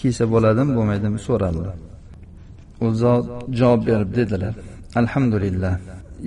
[0.00, 1.70] kiysa bo'ladimi bo'lmaydimi so'raldi.
[2.84, 3.24] U zot
[3.60, 4.54] javob berib dedilar.
[5.00, 5.74] Alhamdulillah.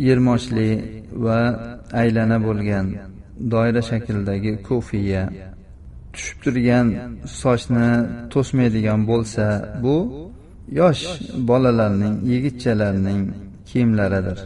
[0.07, 0.69] Yermochli
[1.25, 1.39] va
[2.01, 2.85] aylana bo'lgan
[3.53, 5.23] doira shaklidagi kofiya.
[6.13, 6.87] Tushib turgan
[7.41, 7.89] sochni
[8.33, 9.45] to'smaydigan bo'lsa
[9.83, 9.97] bu
[10.79, 11.03] yosh
[11.49, 13.21] bolalarning yigitchalarning
[13.69, 14.39] kiyimlaridir.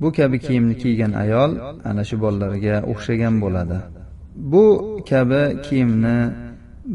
[0.00, 1.50] Bu kabi kiyimni kiygan ayol
[1.88, 3.78] ana shu bolalarga o'xshagan bo'ladi.
[4.52, 4.64] Bu
[5.10, 6.18] kabi kiyimni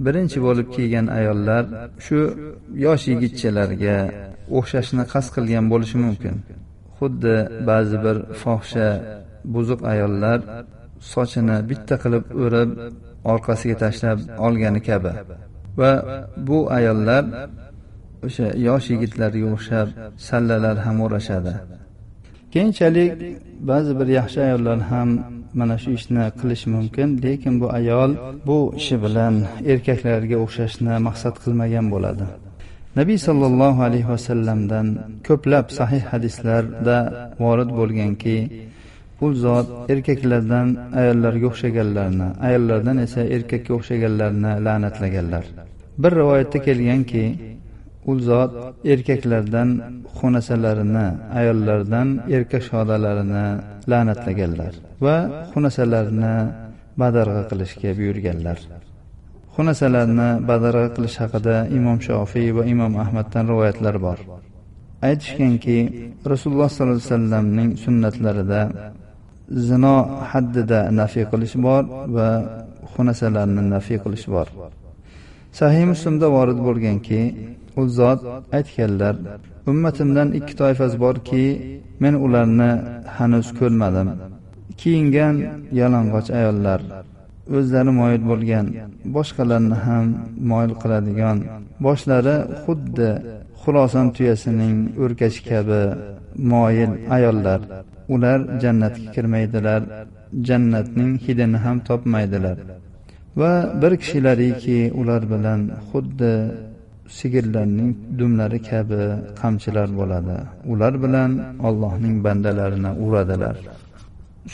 [0.05, 1.63] birinchi bo'lib kiygan ayollar
[2.05, 2.19] shu
[2.85, 3.97] yosh yigitchalarga
[4.57, 6.35] o'xshashni qasd qilgan bo'lishi mumkin.
[6.97, 7.35] Xuddi
[7.69, 8.89] ba'zi bir fohisha
[9.53, 10.39] buzuq ayollar
[11.13, 12.69] sochini bitta qilib o'rib
[13.33, 15.11] orqasiga tashlab olgani kabi.
[15.79, 15.91] Va
[16.47, 17.23] bu ayollar
[18.27, 19.87] o'sha yosh yigitlarga o'xshab
[20.29, 21.53] sallalar ham o'rashadi.
[22.53, 23.11] Keyinchalik
[23.71, 25.09] ba'zi bir yaxshi ayollar ham
[25.59, 28.11] mana shu ishni qilish mumkin lekin bu ayol
[28.47, 29.35] bu ishi bilan
[29.71, 32.25] erkaklarga o'xshashni maqsad qilmagan bo'ladi.
[32.99, 34.87] Nabiy sollallohu alayhi vasallamdan
[35.27, 36.97] ko'plab sahih hadislarda
[37.43, 38.37] vorid bo'lganki
[39.25, 40.67] u zot erkaklardan
[41.01, 45.45] ayollarga o'xshaganlarni ayollardan esa erkakka o'xshaganlarni la'natlaganlar.
[46.01, 47.25] Bir rivoyatda kelganki
[48.11, 48.51] u zot
[48.93, 49.69] erkaklardan
[50.17, 51.07] xunasalarini
[51.39, 52.07] ayollardan
[52.37, 53.47] erkak shodalarini
[53.91, 54.73] la'natlaganlar
[55.05, 55.15] va
[55.53, 56.35] xunasalarini
[57.01, 58.57] badarg'a qilishga buyurganlar.
[59.57, 64.17] Xunasalarni badarg'a qilish haqida imom shofiy va imom ahmaddan rivoyatlar bor.
[65.09, 65.77] Aytishganki
[66.31, 68.61] rasululloh sollallohu alayhi vasallamning sunnatlarida
[69.67, 69.95] zino
[70.31, 71.83] haddida nafiy qilish bor
[72.15, 72.29] va
[72.93, 74.47] xunasalarni nafiy qilish bor.
[75.59, 77.21] Sahiy muslimda vorid bo'lganki
[77.79, 78.19] u zot
[78.57, 79.15] aytganlar
[79.71, 81.43] ummatimdan ikki toifasi borki
[82.03, 82.71] men ularni
[83.17, 84.07] hanuz ko'rmadim.
[84.79, 85.35] Kiyingan
[85.79, 86.79] yalang'och ayollar
[87.55, 88.65] o'zlari moyil bo'lgan
[89.15, 90.05] boshqalarni ham
[90.51, 91.37] moyil qiladigan.
[91.85, 93.09] Boshlari xuddi
[93.61, 95.81] xuloson tuyasining o'rkashi kabi
[96.53, 97.59] moyil ayollar.
[98.13, 99.81] Ular jannatga kirmaydilar
[100.47, 102.57] jannatning hidini ham topmaydilar.
[103.39, 106.33] Va bir kishilariki ular bilan xuddi
[107.17, 109.03] sigirlarning dumlari kabi
[109.41, 110.37] qamchilar bo'ladi.
[110.71, 111.31] Ular bilan
[111.67, 113.55] allohning bandalarini uradilar.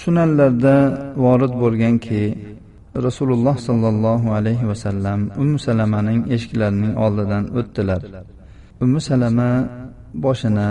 [0.02, 0.76] Sunanlarda
[1.26, 2.22] vorid bo'lganki
[2.96, 8.02] rasululloh sollallohu alayhi vasallam ummu salamaning eshiklarining oldidan o'tdilar.
[8.84, 9.50] Ummu salama
[10.14, 10.70] boshini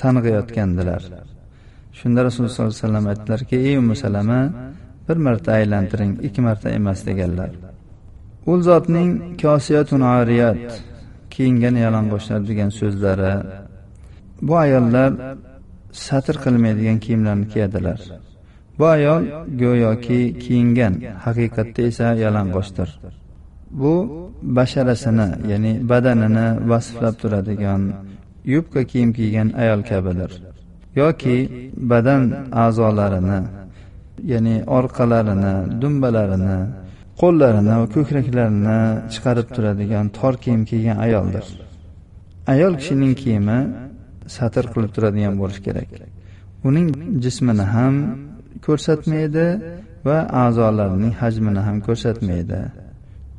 [0.00, 1.02] tang'iyotgandilar.
[1.98, 4.40] Shunda rasululloh sollallohu alayhi vasallam aytdilarki ey ummu salama
[5.08, 7.50] bir marta aylantiring ikki marta emas deganlar.
[8.46, 9.10] U zotning
[9.42, 10.82] kosiyatun ariyat
[11.30, 13.34] kiyingan yalang'ochlar degan so'zlari
[14.46, 15.10] bu ayollar
[16.06, 18.00] satr qilmaydigan kiyimlarni kiyadilar.
[18.78, 19.22] Bu ayol
[19.62, 22.88] go'yoki kiyingan haqiqatda esa yalang'ochdir.
[23.80, 23.92] Bu
[24.56, 27.82] basharasini ya'ni badanini vasflab turadigan
[28.54, 30.32] yubka kiyim kiygan ayol kabidir.
[31.00, 31.36] Yoki
[31.90, 32.22] badan
[32.64, 33.40] a'zolarini
[34.32, 36.58] ya'ni orqalarini dumbalarini
[37.20, 38.78] qo'llarini va ko'kraklarini
[39.12, 41.46] chiqarib turadigan tor kiyim kiygan ayoldir.
[42.52, 43.58] Ayol kishining kiyimi
[44.36, 45.88] satr qilib turadigan bo'lishi kerak.
[46.68, 46.88] Uning
[47.24, 47.94] jismini ham
[48.66, 49.46] ko'rsatmaydi
[50.08, 52.60] va a'zolarining hajmini ham ko'rsatmaydi.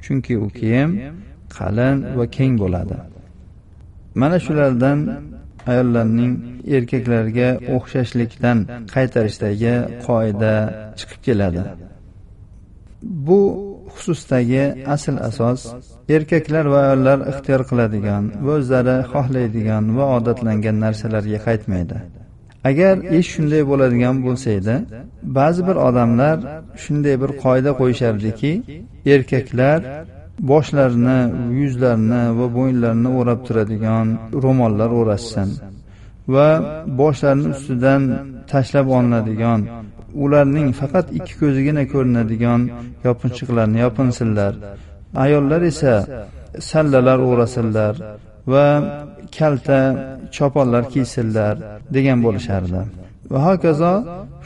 [0.04, 0.92] Chunki u kiyim
[1.58, 2.98] qalin va keng bo'ladi.
[4.22, 5.00] Mana shulardan
[5.72, 6.34] ayollarning
[6.78, 8.58] erkaklarga o'xshashlikdan
[8.96, 9.76] qaytarishdagi
[10.08, 10.54] qoida
[11.00, 11.64] chiqib keladi.
[13.28, 13.40] Bu
[13.96, 14.64] xususdagi
[14.96, 15.62] asl asos
[16.16, 21.98] erkaklar va ayollar ixtiyor qiladigan va o'zlari xohlaydigan va odatlangan narsalarga qaytmaydi.
[22.70, 24.76] Agar ish shunday bo'ladigan bo'lsa edi
[25.38, 26.38] ba'zi bir odamlar
[26.84, 28.52] shunday bir qoida qo'yishardiki
[29.14, 29.80] erkaklar
[30.52, 31.20] boshlarini
[31.60, 34.08] yuzlarini va bo'yinlarini o'rab turadigan
[34.44, 35.50] ro'mollar o'rashsin
[36.34, 36.50] va
[37.02, 38.02] boshlarini ustidan
[38.52, 39.60] tashlab olinadigan
[40.24, 42.62] ularning faqat ikki ko'zigina ko'rinadigan
[43.08, 44.54] yopinchiqlarni yopinsinlar.
[45.26, 45.94] Ayollar esa
[46.72, 47.94] sallalar o'rasinlar
[48.54, 48.66] va
[49.37, 49.81] kalta
[50.37, 51.55] choponlar kiysinlar
[51.95, 52.81] degan bo'lishardi
[53.33, 53.93] va hokazo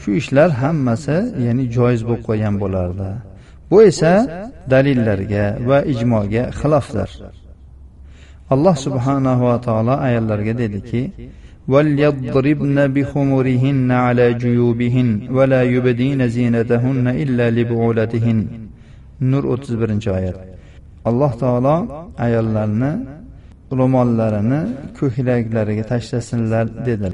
[0.01, 3.09] shu ishlar hammasi ya'ni joiz bo'lib qolgan bo'lardi
[3.71, 4.13] bu esa
[4.73, 7.09] dalillarga va ijmoga xilofdir
[8.53, 11.03] alloh subhanahu va taolo ayollarga dediki
[11.73, 18.39] وليضربن بخمرهن على جيوبهن ولا يبدين زينتهن إلا لبعولتهن
[19.31, 20.37] nur o'ttiz birinchi oyat
[21.09, 21.75] alloh taolo
[22.25, 22.91] ayollarni
[23.79, 24.61] ro'mollarini
[24.99, 27.09] ko'kraklariga tashlasinlar dedi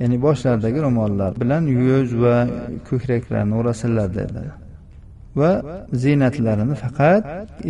[0.00, 2.36] ya'ni boshlaridagi ro'mollar bilan yuz va
[2.88, 4.42] ko'kraklarini o'rasinlar dedi
[5.40, 5.50] va
[6.02, 7.22] ziynatlarini faqat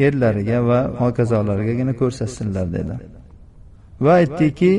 [0.07, 2.95] erlariga va hokazolarigagina ko'rsatsinlar dedi
[4.05, 4.73] va aytdiki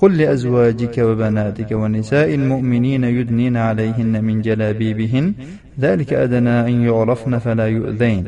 [0.00, 5.26] قل لأزواجك وبناتك ونساء المؤمنين يدنين عليهن من جلابيبهن
[5.80, 8.24] ذلك أدنى أن يعرفن فلا يؤذين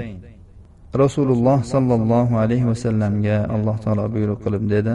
[1.02, 4.94] rasululloh sollallohu alayhi vasallamga alloh taolo buyruq qilib dedi.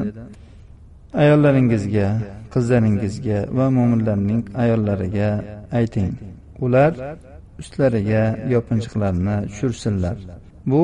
[1.23, 2.09] Ayollaringizga
[2.55, 5.31] qizlaringizga va mo'minlarning ayollariga
[5.79, 6.11] ayting.
[6.65, 6.93] Ular
[7.61, 8.23] ustlariga
[8.55, 10.17] yopinchiqlarni tushirsinlar.
[10.71, 10.83] Bu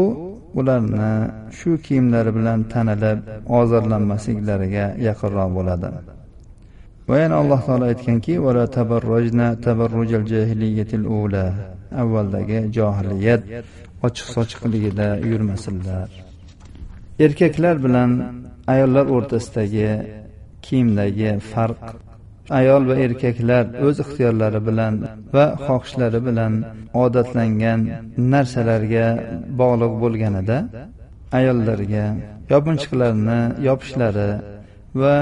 [0.59, 1.12] ularni
[1.59, 3.18] shu kiyimlari bilan tanilib
[3.59, 5.88] ozorlanmasliklariga yaqinroq bo'ladi.
[7.09, 8.35] Va yana alloh taolo aytganki
[12.03, 13.42] avvaldagi johiliyat.
[14.07, 16.09] Ochiq sochiqligida yurmasinlar.
[17.25, 18.11] Erkaklar bilan
[18.75, 19.90] ayollar o'rtasidagi
[20.64, 21.83] kiyimdagi farq
[22.61, 24.95] ayol va erkaklar o'z ixtiyorlari bilan
[25.35, 26.53] va xohishlari bilan
[27.05, 27.81] odatlangan
[28.33, 29.07] narsalarga
[29.61, 30.59] bog'liq bo'lganida
[31.38, 32.05] ayollarga
[32.53, 34.31] yopinchiqlarni yopishlari
[35.01, 35.14] va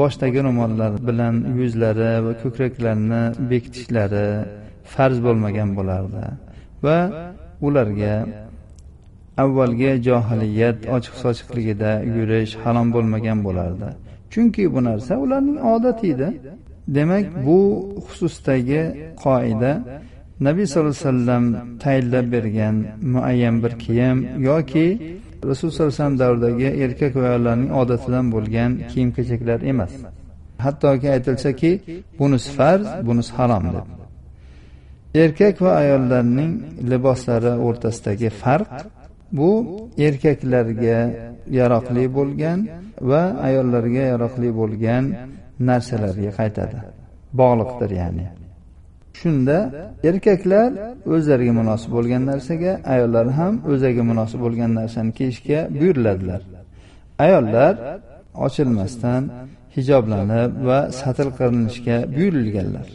[0.00, 4.26] boshdagi ro'mollar bilan yuzlari va ko'kraklarini bekitishlari
[4.94, 6.24] farz bo'lmagan bo'lardi
[6.86, 6.98] va
[7.66, 8.14] ularga
[9.42, 13.88] avvalgi johiliyat ochiq sochiqligida yurish harom bo'lmagan bo'lardi.
[14.32, 16.28] Chunki bu narsa ularning odati edi.
[16.96, 17.58] Demak bu
[18.06, 18.82] xususdagi
[19.24, 19.72] qoida
[20.46, 21.44] nabiy sallallohu alayhi vasallam
[21.84, 22.76] tayinlab bergan
[23.14, 24.86] muayyan bir kiyim yoki
[25.48, 29.92] rasululloh sallallohu alayhi vasallam davridagi erkak va ayollarning odatidan bo'lgan kiyim kechaklar emas.
[30.64, 31.70] Hattoki aytilsaki
[32.18, 34.03] bunisi farz bunisi harom deb.
[35.14, 36.52] Erkak va ayollarning
[36.90, 38.70] liboslari o'rtasidagi farq
[39.38, 39.50] bu
[40.06, 41.00] erkaklarga
[41.58, 42.58] yaroqli bo'lgan
[43.10, 45.04] va ayollarga yaroqli bo'lgan
[45.68, 46.78] narsalarga qaytadi.
[47.40, 48.26] Bog'liqdir ya'ni.
[49.20, 49.58] Shunda
[50.10, 50.70] erkaklar
[51.14, 56.42] o'zlariga munosib bo'lgan narsaga ayollar ham o'zlariga munosib bo'lgan narsani kiyishga buyuriladilar.
[57.24, 57.74] Ayollar
[58.46, 59.22] ochilmasdan
[59.76, 62.88] hijoblanib va satl qilinishga buyurilganlar.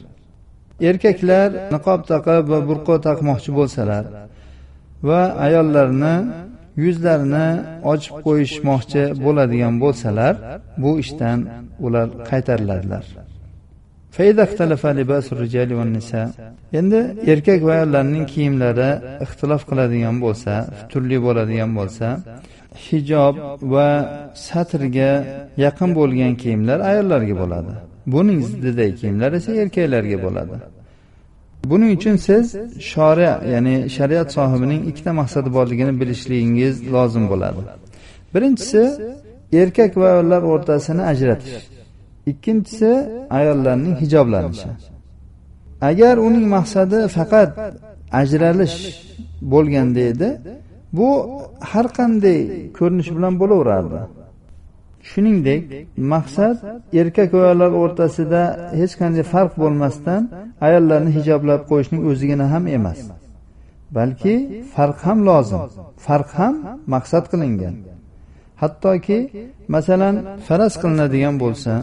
[0.89, 4.03] Erkaklar niqob taqib va burqo taqmoqchi bo'lsalar
[5.07, 6.15] va ayollarni
[6.83, 7.47] yuzlarini
[7.91, 10.33] ochib qo'yishmoqchi bo'ladigan bo'lsalar
[10.83, 11.39] bu ishdan
[11.85, 13.05] ular qaytariladilar.
[16.79, 16.99] Endi
[17.33, 18.89] erkak va ayollarning kiyimlari
[19.25, 20.53] ixtilof qiladigan bo'lsa
[20.91, 22.07] turli bo'ladigan bo'lsa
[22.85, 23.35] hijob
[23.73, 23.89] va
[24.47, 25.11] satrga
[25.65, 27.73] yaqin bo'lgan kiyimlar ayollarga bo'ladi.
[28.13, 30.55] Buning ziddiday kiyimlar esa erkaklarga bo'ladi.
[31.71, 32.45] Buning uchun siz
[32.91, 37.61] shora ya'ni shariat sohibining ikkita maqsadi borligini bilishligingiz lozim bo'ladi.
[38.33, 38.83] Birinchisi
[39.61, 41.57] erkak va ayollar o'rtasini ajratish.
[42.31, 42.91] Ikkinchisi
[43.29, 44.69] ayollarning hijoblanishi.
[45.89, 47.49] Agar uning maqsadi faqat
[48.21, 48.77] ajralish
[49.53, 50.29] bo'lganda edi
[50.97, 51.09] bu
[51.71, 52.39] har qanday
[52.77, 53.99] ko'rinish bilan bo'laverardi.
[55.09, 55.61] Shuningdek
[56.13, 56.55] maqsad
[57.01, 58.41] erkak va ayollar o'rtasida
[58.79, 60.21] hech qanday farq bo'lmasdan
[60.67, 62.99] ayollarni hijoblab qo'yishning o'zigina ham emas.
[63.97, 64.35] Balki
[64.75, 65.61] farq ham lozim
[66.05, 66.53] farq ham
[66.93, 67.75] maqsad qilingan.
[68.61, 69.19] Hattoki
[69.75, 70.15] masalan
[70.47, 71.73] faraz qilinadigan bo'lsa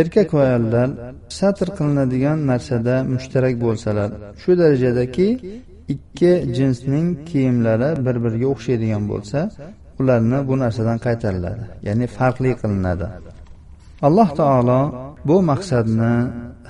[0.00, 0.88] erkak va ayollar
[1.38, 4.10] satr qilinadigan narsada mushtarak bo'lsalar
[4.42, 5.28] shu darajadaki
[5.94, 9.38] ikki jinsning kiyimlari bir biriga o'xshaydigan bo'lsa
[10.02, 11.64] ularni bu narsadan qaytariladi.
[11.86, 13.06] Ya'ni farqli qilinadi.
[14.06, 14.80] Alloh taolo
[15.28, 16.14] bu maqsadni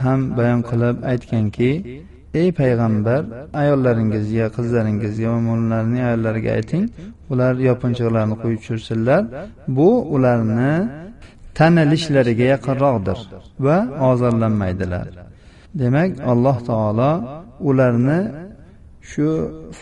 [0.05, 1.71] ham bayon qilib aytganki
[2.40, 3.23] ey payg'ambar
[3.62, 6.85] ayollaringizga qizlaringizga va mo'minlarning ayollariga ayting
[7.33, 9.23] ular yopinchiqlarni qo'yib tushirsinlar.
[9.77, 10.75] Bu ularni
[11.59, 13.18] tanilishlariga yaqinroqdir
[13.66, 13.79] va
[14.11, 15.07] ozorlanmaydilar.
[15.81, 17.12] Demak alloh taolo
[17.71, 18.21] ularni
[19.11, 19.29] shu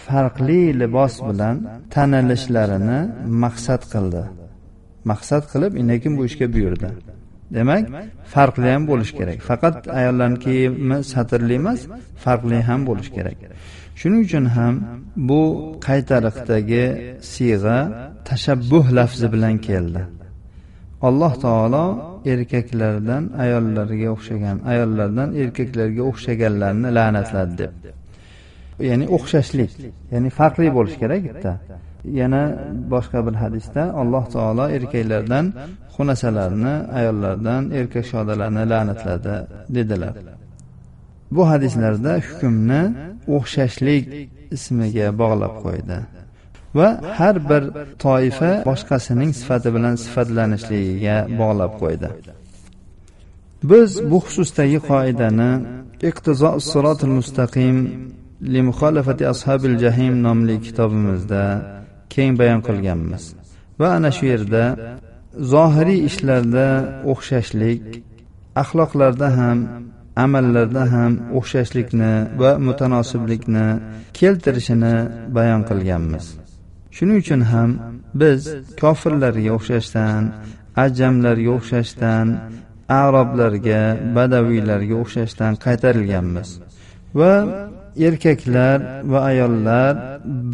[0.04, 1.56] farqli libos bilan
[1.94, 3.00] tanilishlarini
[3.44, 4.22] maqsad qildi.
[5.10, 6.88] Maqsad qilib keyin bu ishga buyurdi.
[7.56, 7.84] Demak
[8.34, 9.38] farqli ham bo'lishi kerak.
[9.50, 11.80] Faqat ayollarni kiyimi satrli emas
[12.24, 13.38] farqli ham bo'lishi kerak.
[14.00, 14.74] Shuning uchun ham
[15.28, 15.42] bu
[15.86, 16.84] qaytariqdagi
[17.34, 17.78] siyg'a
[18.28, 20.02] tashabbuh lafzi bilan keldi.
[21.08, 21.84] Alloh taolo
[22.32, 27.72] erkaklardan ayollarga o'xshagan ayollardan erkaklarga o'xshaganlarni la'natladi deb.
[28.88, 29.70] Ya'ni o'xshashlik
[30.12, 31.52] ya'ni farqli bo'lishi kerak bitta
[32.20, 32.42] yana
[32.92, 35.46] boshqa bir hadisda alloh taolo erkaklardan
[35.94, 39.34] xunasalarni ayollardan erkak shodalarni la'natladi
[39.76, 40.14] dedilar.
[41.34, 42.82] Bu hadislarda hukmni
[43.36, 44.04] o'xshashlik
[44.56, 45.98] ismiga bog'lab qo'ydi
[46.78, 46.88] va
[47.18, 47.62] har bir
[48.04, 52.08] toifa boshqasining sifati bilan sifatlanishligiga bog'lab qo'ydi.
[53.70, 55.50] Biz bu xususdagi qoidani
[56.10, 56.50] iqtizo
[57.18, 57.76] mustaqim
[58.42, 61.42] limuxolafati ashabil jahim nomli kitobimizda
[62.14, 63.24] keng bayon qilganmiz
[63.80, 64.64] va ana shu yerda
[65.52, 66.66] zohiriy ishlarda
[67.12, 67.84] o'xshashlik
[68.62, 69.58] axloqlarda ham
[70.24, 73.66] amallarda ham o'xshashlikni va mutanosiblikni
[74.18, 74.94] keltirishini
[75.36, 76.24] bayon qilganmiz
[76.96, 77.70] shuning uchun ham
[78.20, 78.40] biz
[78.82, 80.22] kofirlarga o'xshashdan
[80.84, 82.26] ajamlarga o'xshashdan
[83.02, 83.82] arablarga
[84.16, 86.48] badaviylarga o'xshashdan qaytarilganmiz
[87.20, 87.32] va
[88.08, 88.78] erkaklar
[89.12, 89.92] va ayollar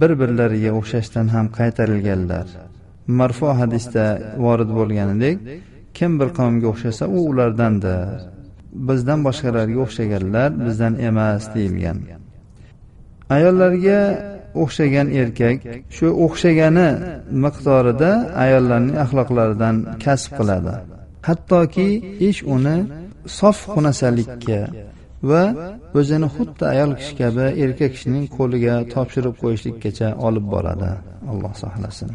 [0.00, 2.46] bir birlariga o'xshashdan ham qaytarilganlar.
[3.18, 4.04] Marfu hadisda
[4.44, 5.36] vorid bo'lganidek
[5.96, 8.06] kim bir qavmga o'xshasa u ulardandir.
[8.88, 11.98] Bizdan boshqalarga o'xshaganlar bizdan emas deyilgan.
[13.36, 14.00] Ayollarga
[14.62, 15.58] o'xshagan erkak
[15.96, 16.88] shu o'xshagani
[17.44, 18.10] miqdorida
[18.44, 20.74] ayollarning axloqlaridan kasb qiladi.
[21.28, 21.88] Hattoki
[22.28, 22.76] ish uni
[23.38, 24.60] sof xunasalikka
[25.30, 25.42] va
[25.98, 30.90] o'zini xuddi ayol kishi kabi erkak kishining qo'liga topshirib qo'yishlikkacha olib boradi.
[31.30, 32.10] Alloh saqlasin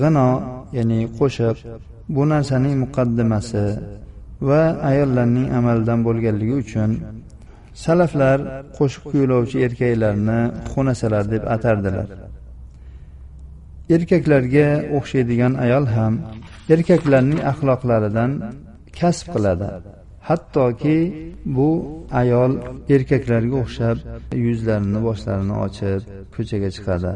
[0.00, 0.28] g'ino
[0.78, 1.56] ya'ni qo'shiq
[2.14, 3.64] bu narsaning muqaddimasi
[4.48, 6.90] va ayollarning amalidan bo'lganligi uchun
[7.84, 8.38] salaflar
[8.78, 10.40] qo'shiq kuylovchi erkaklarni
[10.72, 12.08] xunasalar deb atardilar.
[13.96, 16.14] Erkaklarga o'xshaydigan ayol ham
[16.74, 18.30] erkaklarning axloqlaridan
[18.98, 19.68] kasb qiladi.
[20.28, 20.98] Hattoki
[21.56, 21.70] bu
[22.20, 22.52] ayol
[22.94, 23.98] erkaklarga o'xshab
[24.46, 26.00] yuzlarini boshlarini ochib
[26.34, 27.12] ko'chaga chiqadi.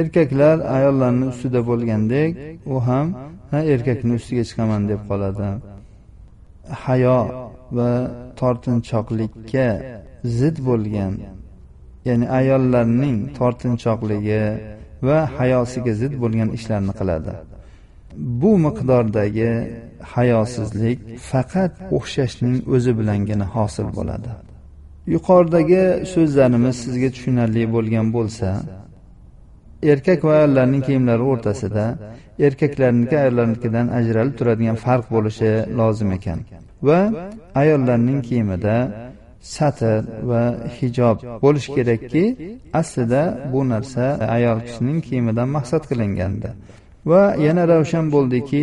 [0.00, 2.30] Erkaklar ayollarni ustida bo'lgandek
[2.74, 3.06] u ham
[3.50, 5.48] ha erkakni ustiga chiqaman deb qoladi.
[6.84, 7.18] Hayo
[7.76, 7.90] va
[8.40, 9.68] tortinchoqlikka
[10.38, 11.12] zid bo'lgan
[12.08, 14.44] ya'ni ayollarning tortinchoqligi
[15.06, 17.32] va hayosiga zid bo'lgan ishlarni qiladi.
[18.16, 19.52] Bu miqdordagi
[20.14, 20.98] hayosizlik
[21.30, 24.30] faqat o'xshashning o'zi bilangina hosil bo'ladi.
[25.14, 25.82] Yuqoridagi
[26.12, 28.48] so'zlarimiz sizga tushunarli bo'lgan bo'lsa
[29.92, 31.84] erkak va ayollarning kiyimlari o'rtasida
[32.46, 36.38] erkaklarniki ayollarnikidan ajralib turadigan farq bo'lishi lozim ekan
[36.88, 37.00] va
[37.62, 38.76] ayollarning kiyimida
[39.56, 40.42] satr va
[40.78, 42.24] hijob bo'lishi kerakki
[42.80, 44.04] aslida bu narsa
[44.36, 46.50] ayol kishining kiyimidan maqsad qilingandi
[47.10, 48.62] va yana ravshan bo'ldiki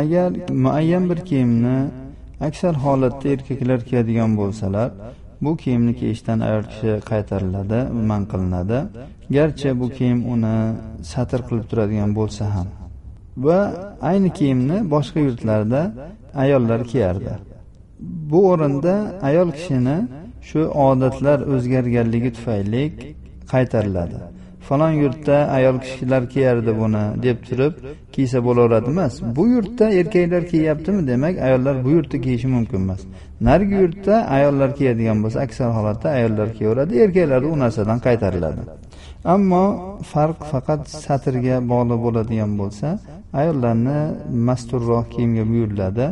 [0.00, 0.30] agar
[0.64, 1.78] muayyan bir kiyimni
[2.48, 4.90] aksar holatda erkaklar kiyadigan bo'lsalar
[5.44, 8.78] bu kiyimni kiyishdan ayol kishi qaytariladi man qilinadi.
[9.36, 10.56] Garchi bu kiyim uni
[11.12, 12.68] satr qilib turadigan bo'lsa ham.
[13.46, 13.60] Va
[14.10, 15.82] ayni kiyimni boshqa yurtlarda
[16.44, 17.32] ayollar kiyardi.
[18.30, 18.94] Bu o'rinda
[19.28, 19.96] ayol kishini
[20.48, 22.82] shu odatlar o'zgarganligi tufayli
[23.52, 24.18] qaytariladi.
[24.66, 27.74] Falon yurtda ayol kishilar kiyardi buni deb turib
[28.14, 29.14] kiysa bo'laveradi emas.
[29.36, 33.00] Bu yurtda erkaklar kiyyaptimi demak ayollar bu yurtda kiyishi mumkin emas.
[33.48, 38.60] Narigi yurtda ayollar kiyadigan bo'lsa aksar holatda ayollar kiyaveradi erkaklar u narsadan qaytariladi.
[39.34, 39.64] Ammo
[40.12, 42.88] farq faqat satrga bog'liq bo'ladigan bo'lsa
[43.40, 43.98] ayollarni
[44.48, 46.06] masturroq kiyimga buyuriladi.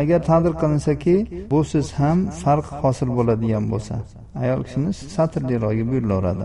[0.00, 1.14] Agar taqdir qilinsaki
[1.52, 3.94] busiz ham farq hosil bo'ladigan bo'lsa
[4.42, 6.44] ayol kishini satrliroqga buyurilaveradi.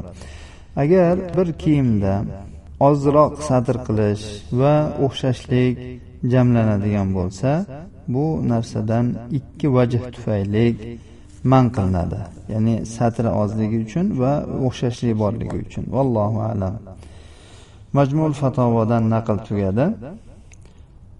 [0.81, 2.13] Agar bir kiyimda
[2.89, 4.25] ozroq satr qilish
[4.59, 4.73] va
[5.05, 5.75] o'xshashlik
[6.33, 7.51] jamlanadigan bo'lsa
[8.13, 9.05] bu narsadan
[9.39, 10.67] ikki vajh tufayli
[11.51, 12.19] man qilinadi.
[12.53, 14.33] Ya'ni satri ozligi uchun va
[14.67, 15.83] o'xshashlik borligi uchun.
[15.95, 16.75] Vallohu alam.
[17.97, 19.85] Majmul fatovodan naql tugadi.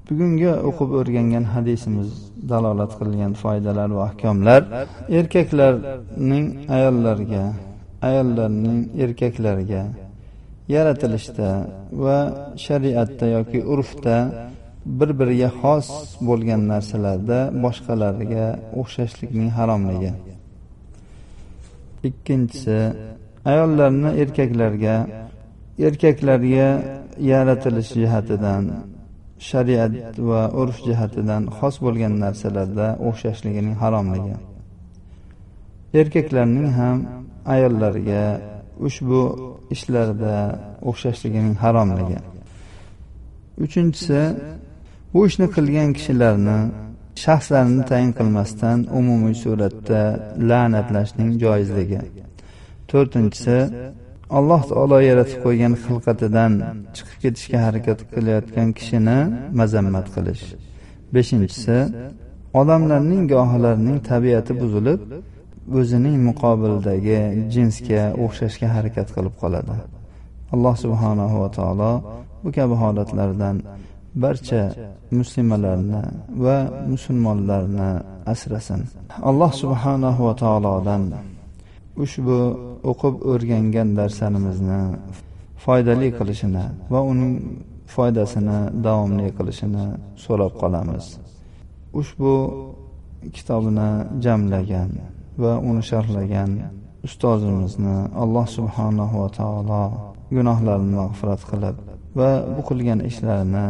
[0.08, 2.10] Bugungi o'qib o'rgangan hadisimiz
[2.52, 4.62] dalolat qilgan foydalar va ahkomlar
[5.20, 6.46] erkaklarning
[6.76, 7.44] ayollarga
[8.08, 9.84] ayollarning erkaklarga
[10.76, 11.50] yaratilishda
[12.04, 12.18] va
[12.66, 14.18] shariatda yoki urfda
[15.00, 15.88] bir biriga xos
[16.30, 18.46] bo'lgan narsalarda boshqalarga
[18.80, 20.12] o'xshashlikning haromligi.
[22.10, 22.80] Ikkinchisi
[23.52, 24.96] ayollarni erkaklarga
[25.88, 26.70] erkaklarga
[27.32, 28.64] yaratilish jihatidan
[29.50, 29.94] shariat
[30.30, 34.36] va urf jihatidan xos bo'lgan narsalarda o'xshashligining haromligi.
[36.02, 36.98] Erkaklarning ham
[37.54, 38.24] ayollarga
[38.88, 39.22] ushbu
[39.76, 40.36] ishlarda
[40.90, 42.20] o'xshashligining haromligi.
[43.66, 44.22] Uchinchisi
[45.14, 46.60] bu ishni qilgan kishilarni
[47.24, 50.02] shaxslarini tayin qilmasdan umumiy suratda
[50.50, 52.02] la'natlashning joizligi.
[52.90, 53.58] To'rtinchisi
[54.38, 56.54] alloh taolo yaratib qo'ygan xilqatidan
[56.96, 59.20] chiqib ketishga harakat qilayotgan kishini
[59.60, 60.44] mazammat qilish.
[61.16, 61.78] Beshinchisi
[62.62, 65.00] odamlarning gohilarining tabiati buzilib
[65.80, 67.20] o'zining muqobilidagi
[67.54, 69.76] jinsga o'xshashga harakat qilib qoladi.
[70.54, 71.92] Alloh subhanahu va taolo
[72.44, 73.56] bu kabi holatlardan
[74.24, 74.64] barcha
[75.20, 76.02] muslimalarni
[76.46, 76.58] va
[76.94, 77.90] musulmonlarni
[78.34, 78.82] asrasin.
[79.30, 81.04] Alloh subhanahu va taolodan
[82.04, 82.40] ushbu
[82.92, 84.82] o'qib o'rgangan darslarimizni
[85.66, 87.34] foydali qilishini va uning
[87.96, 89.86] foydasini davomli qilishini
[90.24, 91.06] so'rab qolamiz.
[92.00, 92.34] Ushbu
[93.36, 93.90] kitobni
[94.26, 94.90] jamlagan
[95.42, 96.52] va uni sharhlagan
[97.08, 99.84] ustozimizni alloh subhanahu va taolo
[100.36, 101.76] gunohlarini mag'firat qilib
[102.20, 103.68] va bu qilgan ishlarini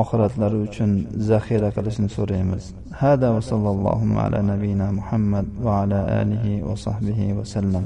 [0.00, 0.90] oxiratlari uchun
[1.30, 2.64] zaxira qilishni so'raymiz.
[3.00, 7.84] Hada va sallallohu ala nabiyina muhammad va ala alihi va sahbihi vasallam